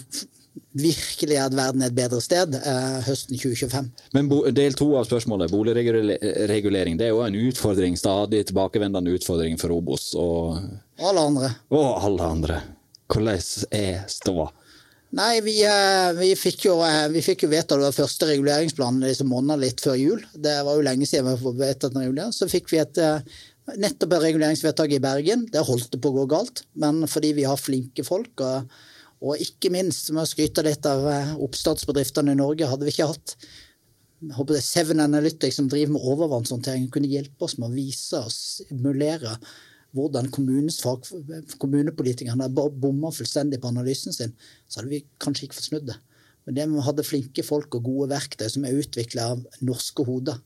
virkelig 0.78 1.38
at 1.42 1.56
verden 1.58 1.82
er 1.82 1.92
et 1.92 1.98
bedre 1.98 2.20
sted 2.22 2.54
eh, 2.58 3.00
høsten 3.06 3.38
2025. 3.38 3.90
Men 4.18 4.30
del 4.58 4.78
to 4.78 4.92
av 5.00 5.08
spørsmålet, 5.10 5.54
boligregulering, 5.54 7.00
det 7.00 7.08
er 7.08 7.14
jo 7.14 7.24
en 7.26 7.40
utfordring, 7.48 7.98
stadig 7.98 8.44
tilbakevendende 8.50 9.16
utfordring 9.18 9.58
for 9.62 9.74
Obos. 9.74 10.12
Og 10.18 10.58
alle 11.02 11.26
andre. 11.32 11.52
Og 11.74 11.90
alle 11.98 12.32
andre. 12.38 12.62
Hvordan 13.08 13.68
er 13.74 14.06
ståa? 14.12 14.50
Nei, 15.18 15.40
vi, 15.42 15.56
eh, 15.64 16.10
vi, 16.18 16.34
fikk 16.36 16.66
jo, 16.68 16.80
eh, 16.84 17.06
vi 17.10 17.22
fikk 17.24 17.46
jo 17.46 17.52
vedtatt 17.54 17.80
den 17.80 17.96
første 17.96 18.28
reguleringsplanen 18.28 19.06
liksom 19.08 19.30
måneder 19.32 19.62
litt 19.62 19.82
før 19.82 19.96
jul. 19.96 20.26
Det 20.36 20.58
var 20.68 20.76
jo 20.76 20.84
lenge 20.84 21.08
siden 21.08 21.30
vi 21.32 21.38
fikk 21.40 21.62
vedtatt 21.62 21.94
den 21.96 22.04
reguleringen. 22.04 22.36
Så 22.36 22.50
fikk 22.52 22.68
vi 22.74 22.82
et 22.84 23.00
eh, 23.00 23.22
Nettopp 23.76 24.14
et 24.16 24.24
reguleringsvedtak 24.24 24.94
i 24.96 25.02
Bergen. 25.04 25.44
Det 25.52 25.66
holdt 25.68 25.92
det 25.92 26.00
på 26.00 26.14
å 26.14 26.22
gå 26.22 26.28
galt, 26.32 26.64
men 26.80 27.02
fordi 27.12 27.34
vi 27.36 27.48
har 27.48 27.60
flinke 27.60 28.06
folk, 28.08 28.40
og, 28.40 28.70
og 29.20 29.44
ikke 29.44 29.72
minst 29.74 30.08
med 30.14 30.24
å 30.24 30.30
skryte 30.30 30.64
litt 30.64 30.88
av 30.88 31.04
eh, 31.12 31.34
oppstartsbedriftene 31.44 32.32
i 32.32 32.40
Norge, 32.40 32.70
hadde 32.70 32.88
vi 32.88 32.96
ikke 32.96 33.10
hatt 33.12 33.36
håper 34.34 34.56
det 34.56 34.62
er 34.64 34.66
Seven 34.66 35.02
Analytics 35.04 35.60
som 35.60 35.68
driver 35.70 35.94
med 35.94 36.06
overvannshåndtering, 36.14 36.88
kunne 36.94 37.10
hjelpe 37.12 37.46
oss 37.46 37.58
med 37.60 37.70
å 37.70 37.76
vise 37.76 38.18
og 38.18 38.32
simulere 38.34 39.36
hvordan 39.96 40.30
fag, 40.74 41.06
kommunepolitikerne 41.62 42.50
bomma 42.50 43.12
fullstendig 43.14 43.62
på 43.62 43.70
analysen 43.70 44.14
sin, 44.14 44.34
så 44.68 44.82
hadde 44.82 44.94
vi 44.94 45.06
kanskje 45.22 45.48
ikke 45.48 45.60
fått 45.60 45.70
snudd 45.70 45.88
det. 45.92 45.98
Men 46.46 46.56
det 46.56 46.66
vi 46.72 46.84
hadde 46.88 47.06
flinke 47.06 47.44
folk 47.44 47.76
og 47.76 47.88
gode 47.88 48.10
verktøy 48.16 48.48
som 48.50 48.66
er 48.66 48.78
utvikla 48.80 49.32
av 49.34 49.46
norske 49.62 50.06
hoder 50.08 50.40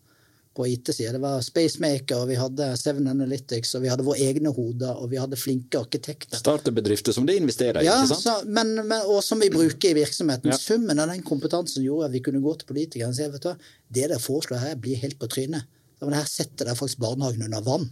på 0.55 0.67
IT-sida. 0.67 1.11
Det 1.15 1.21
var 1.23 1.41
Spacemaker, 1.45 2.21
og 2.21 2.29
vi 2.31 2.37
hadde 2.39 2.67
Seven 2.79 3.07
Analytics, 3.07 3.75
og 3.77 3.85
vi 3.85 3.91
hadde 3.91 4.05
våre 4.05 4.19
egne 4.25 4.51
hoder, 4.55 4.97
og 4.99 5.11
vi 5.13 5.19
hadde 5.21 5.39
flinke 5.39 5.79
arkitekter. 5.79 6.39
Starterbedrifter 6.41 7.15
som 7.15 7.27
de 7.27 7.37
investerer 7.39 7.81
i, 7.81 7.87
ja, 7.87 7.99
ikke 8.01 8.15
sant? 8.15 8.25
Så, 8.25 8.51
men, 8.51 8.73
men, 8.81 8.97
og 9.07 9.21
som 9.25 9.39
vi 9.41 9.51
bruker 9.53 9.93
i 9.93 9.99
virksomheten. 10.01 10.51
Ja. 10.51 10.59
Summen 10.59 10.99
av 10.99 11.11
den 11.11 11.23
kompetansen 11.27 11.85
gjorde 11.85 12.09
at 12.09 12.15
vi 12.15 12.23
kunne 12.25 12.43
gå 12.43 12.55
til 12.59 12.71
politikerne 12.73 13.13
og 13.13 13.19
si 13.19 13.29
vet 13.31 13.45
du, 13.45 13.51
hva, 13.51 13.77
det 13.91 14.07
dere 14.07 14.19
foreslår 14.23 14.65
her, 14.65 14.81
blir 14.81 14.99
helt 14.99 15.19
på 15.21 15.29
trynet. 15.31 15.69
Men 16.01 16.15
her 16.17 16.25
setter 16.25 16.65
dere 16.65 16.73
faktisk 16.73 16.97
barnehagen 17.03 17.43
under 17.45 17.61
vann. 17.61 17.83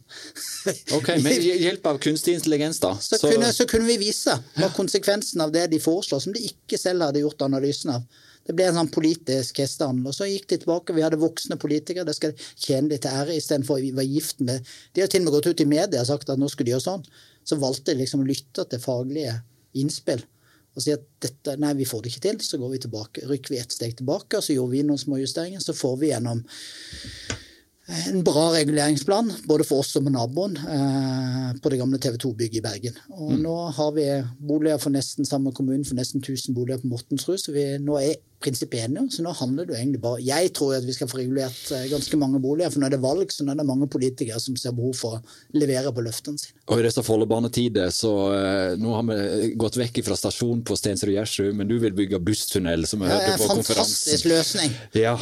ok, 0.97 1.11
Med 1.21 1.43
hjelp 1.45 1.85
av 1.91 1.99
kunstig 2.01 2.39
intelligens, 2.39 2.79
da? 2.81 2.95
Så, 2.97 3.19
så... 3.21 3.29
Kunne, 3.29 3.51
så 3.53 3.67
kunne 3.69 3.85
vi 3.85 3.99
vise 4.01 4.33
hva 4.55 4.71
konsekvensen 4.73 5.43
av 5.45 5.53
det 5.53 5.67
de 5.75 5.79
foreslår, 5.83 6.23
som 6.23 6.33
de 6.33 6.41
ikke 6.49 6.79
selv 6.81 7.05
hadde 7.05 7.21
gjort 7.21 7.45
analysen 7.45 7.93
av. 7.93 8.25
Det 8.49 8.55
ble 8.57 8.65
en 8.65 8.79
sånn 8.79 8.89
politisk 8.89 9.59
hestehandel. 9.61 10.09
Og 10.09 10.15
så 10.17 10.25
gikk 10.25 10.47
de 10.49 10.57
tilbake. 10.63 10.95
Vi 10.97 11.03
hadde 11.05 11.21
voksne 11.21 11.59
politikere. 11.61 12.07
Det 12.07 12.17
skal 12.17 12.33
tjene 12.55 12.89
de 12.89 12.97
til 12.97 13.13
ære 13.13 13.37
istedenfor 13.37 13.77
å 13.77 13.93
være 13.99 14.09
gift 14.09 14.41
med 14.41 14.65
De 14.97 15.03
har 15.03 15.11
til 15.11 15.21
og 15.21 15.27
med 15.27 15.35
gått 15.37 15.51
ut 15.51 15.61
i 15.61 15.69
media 15.69 16.01
og 16.01 16.09
sagt 16.09 16.33
at 16.33 16.41
nå 16.41 16.49
skulle 16.49 16.71
de 16.71 16.73
gjøre 16.73 16.87
sånn. 16.87 17.05
Så 17.45 17.59
valgte 17.61 17.93
de 17.93 18.01
liksom 18.01 18.25
å 18.25 18.29
lytte 18.29 18.65
til 18.65 18.81
faglige 18.81 19.37
innspill 19.77 20.25
og 20.77 20.83
si 20.85 20.93
at 20.93 21.01
dette, 21.23 21.57
nei, 21.59 21.73
vi 21.75 21.87
får 21.87 22.03
det 22.03 22.13
ikke 22.13 22.23
til. 22.23 22.39
Så 22.45 22.59
går 22.61 22.71
vi 22.71 22.81
tilbake, 22.85 23.25
rykker 23.27 23.55
vi 23.55 23.59
ett 23.59 23.73
steg 23.75 23.97
tilbake, 23.99 24.39
og 24.39 24.45
så 24.45 24.55
gjorde 24.55 24.77
vi 24.77 24.85
noen 24.87 25.01
små 25.01 25.19
justeringer. 25.19 25.59
Så 25.63 25.75
får 25.75 25.97
vi 25.99 26.11
gjennom 26.13 26.43
en 27.89 28.21
bra 28.23 28.45
reguleringsplan, 28.53 29.31
både 29.49 29.65
for 29.65 29.81
oss 29.81 29.95
og 29.97 30.05
med 30.05 30.13
naboen, 30.13 30.55
eh, 30.61 31.49
på 31.59 31.71
det 31.73 31.79
gamle 31.81 31.97
TV 32.01 32.19
2-bygget 32.21 32.61
i 32.61 32.63
Bergen. 32.63 32.99
Og 33.17 33.33
mm. 33.33 33.41
nå 33.41 33.55
har 33.79 33.91
vi 33.97 34.05
boliger 34.51 34.81
for 34.81 34.93
nesten 34.93 35.27
samme 35.27 35.51
kommune, 35.57 35.83
for 35.87 35.97
nesten 35.97 36.21
1000 36.21 36.55
boliger 36.55 36.83
på 36.83 36.91
Mortensrud. 36.93 37.41
Så 37.41 37.55
vi 37.55 37.65
nå 37.81 37.97
er 37.97 38.19
prinsippet. 38.39 38.97
Så 39.11 39.23
nå 39.23 39.31
handler 39.35 39.67
det 39.67 39.73
jo 39.73 39.77
egentlig 39.79 40.01
bare 40.03 40.21
Jeg 40.23 40.53
tror 40.55 40.75
at 40.77 40.85
vi 40.87 40.93
skal 40.95 41.09
få 41.11 41.19
regulert 41.19 41.71
eh, 41.75 41.87
ganske 41.91 42.17
mange 42.19 42.39
boliger, 42.41 42.71
for 42.71 42.81
nå 42.81 42.87
er 42.87 42.95
det 42.95 43.01
valg, 43.03 43.31
så 43.33 43.43
nå 43.43 43.53
er 43.53 43.59
det 43.59 43.67
mange 43.67 43.89
politikere 43.91 44.39
som 44.39 44.55
ser 44.59 44.75
behov 44.77 44.95
for 44.97 45.17
å 45.17 45.57
levere 45.59 45.91
på 45.95 46.03
løftene 46.05 46.39
sine. 46.39 46.55
Og 46.69 46.79
i 46.79 46.85
disse 46.85 47.03
Follobanetider, 47.03 47.89
så 47.93 48.11
uh, 48.29 48.75
nå 48.79 48.93
har 48.93 49.05
vi 49.07 49.51
gått 49.59 49.79
vekk 49.79 50.01
fra 50.05 50.17
stasjonen 50.19 50.61
på 50.67 50.77
Stensrud 50.77 51.15
Gjersrud, 51.15 51.55
men 51.57 51.69
du 51.69 51.79
vil 51.81 51.95
bygge 51.97 52.21
busstunnel, 52.23 52.85
som 52.89 53.01
vi 53.03 53.09
ja, 53.09 53.17
hørte 53.17 53.39
på 53.41 53.49
konferansen. 53.55 53.95
Fantastisk 53.95 54.29
løsning. 54.29 54.77
Ja. 54.97 55.15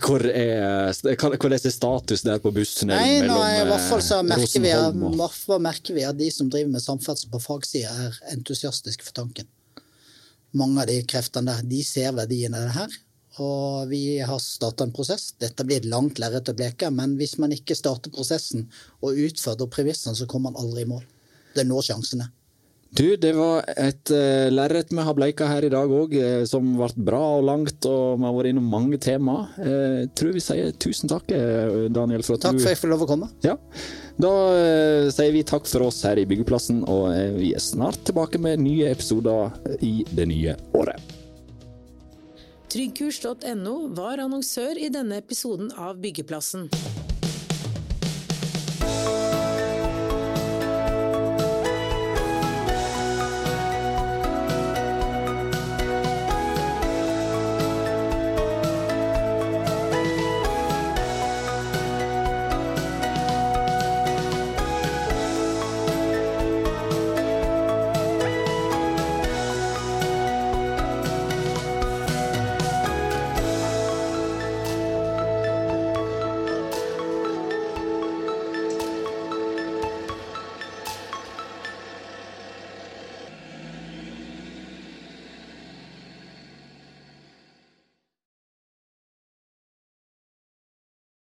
Hvor 0.00 0.26
er, 0.26 1.38
hvor 1.40 1.54
er 1.54 1.62
status 1.62 2.26
der 2.26 2.42
på 2.42 2.52
busstunnelen 2.54 3.06
Nei, 3.06 3.22
mellom 3.22 3.40
nei, 3.40 3.54
i 3.62 3.70
hvert 3.70 3.86
fall 3.86 4.04
så 4.04 4.20
merker 4.26 4.66
vi, 4.66 4.74
at, 4.74 5.48
merker 5.62 5.96
vi 5.96 6.04
at 6.08 6.18
de 6.18 6.28
som 6.34 6.50
driver 6.50 6.74
med 6.74 6.84
samferdsel 6.84 7.32
på 7.32 7.42
fagsida, 7.42 7.94
er 8.08 8.20
entusiastiske 8.34 9.06
for 9.06 9.16
tanken 9.22 9.48
mange 10.56 10.82
av 10.82 10.90
de 10.90 10.98
kreftene 11.08 11.54
der, 11.54 11.68
de 11.70 11.80
ser 11.86 12.12
verdien 12.16 12.56
av 12.56 12.66
det 12.66 12.74
her. 12.76 12.98
Og 13.40 13.90
vi 13.92 14.02
har 14.26 14.40
starta 14.42 14.84
en 14.84 14.92
prosess. 14.94 15.30
Dette 15.40 15.64
blir 15.64 15.80
et 15.80 15.88
langt 15.88 16.18
lerret 16.18 16.50
å 16.50 16.56
bleke, 16.56 16.90
men 16.90 17.14
hvis 17.20 17.36
man 17.40 17.54
ikke 17.54 17.78
starter 17.78 18.12
prosessen 18.12 18.66
og 19.00 19.16
utfordrer 19.28 19.70
premissene, 19.70 20.18
så 20.18 20.26
kommer 20.26 20.50
man 20.50 20.64
aldri 20.64 20.84
i 20.84 20.90
mål. 20.90 21.06
Det 21.54 21.62
er 21.62 21.70
nå 21.70 21.80
sjansen 21.86 22.26
er. 22.26 22.34
Du, 22.90 23.04
det 23.16 23.30
var 23.36 23.62
et 23.78 24.10
uh, 24.10 24.48
lerret 24.50 24.90
vi 24.90 25.02
har 25.06 25.14
bleika 25.14 25.46
her 25.46 25.62
i 25.62 25.70
dag 25.70 25.92
òg, 25.94 26.14
uh, 26.18 26.42
som 26.48 26.72
ble 26.74 26.88
bra 27.06 27.20
og 27.36 27.44
langt, 27.46 27.86
og 27.86 28.18
vi 28.18 28.26
har 28.26 28.34
vært 28.34 28.50
innom 28.50 28.66
mange 28.72 28.98
tema. 28.98 29.36
Uh, 29.62 30.08
tror 30.18 30.34
vi 30.34 30.42
sier 30.42 30.74
tusen 30.74 31.10
takk, 31.10 31.30
Daniel. 31.94 32.24
For 32.26 32.34
at 32.34 32.48
takk 32.48 32.58
for 32.58 32.66
at 32.66 32.74
jeg 32.74 32.80
får 32.82 32.90
lov 32.90 33.04
å 33.06 33.08
komme. 33.12 33.30
Ja. 33.46 33.54
Da 34.18 34.32
uh, 34.50 35.06
sier 35.14 35.30
vi 35.36 35.46
takk 35.46 35.70
for 35.70 35.86
oss 35.86 36.02
her 36.08 36.18
i 36.18 36.26
Byggeplassen, 36.26 36.82
og 36.90 37.14
vi 37.38 37.54
er 37.54 37.62
snart 37.62 38.02
tilbake 38.10 38.42
med 38.42 38.64
nye 38.66 38.90
episoder 38.90 39.54
i 39.86 40.00
det 40.10 40.26
nye 40.32 40.58
året. 40.74 41.16
Tryggkurs.no 42.70 43.76
var 43.98 44.22
annonsør 44.22 44.78
i 44.78 44.90
denne 44.94 45.22
episoden 45.22 45.70
av 45.78 46.02
Byggeplassen. 46.02 46.68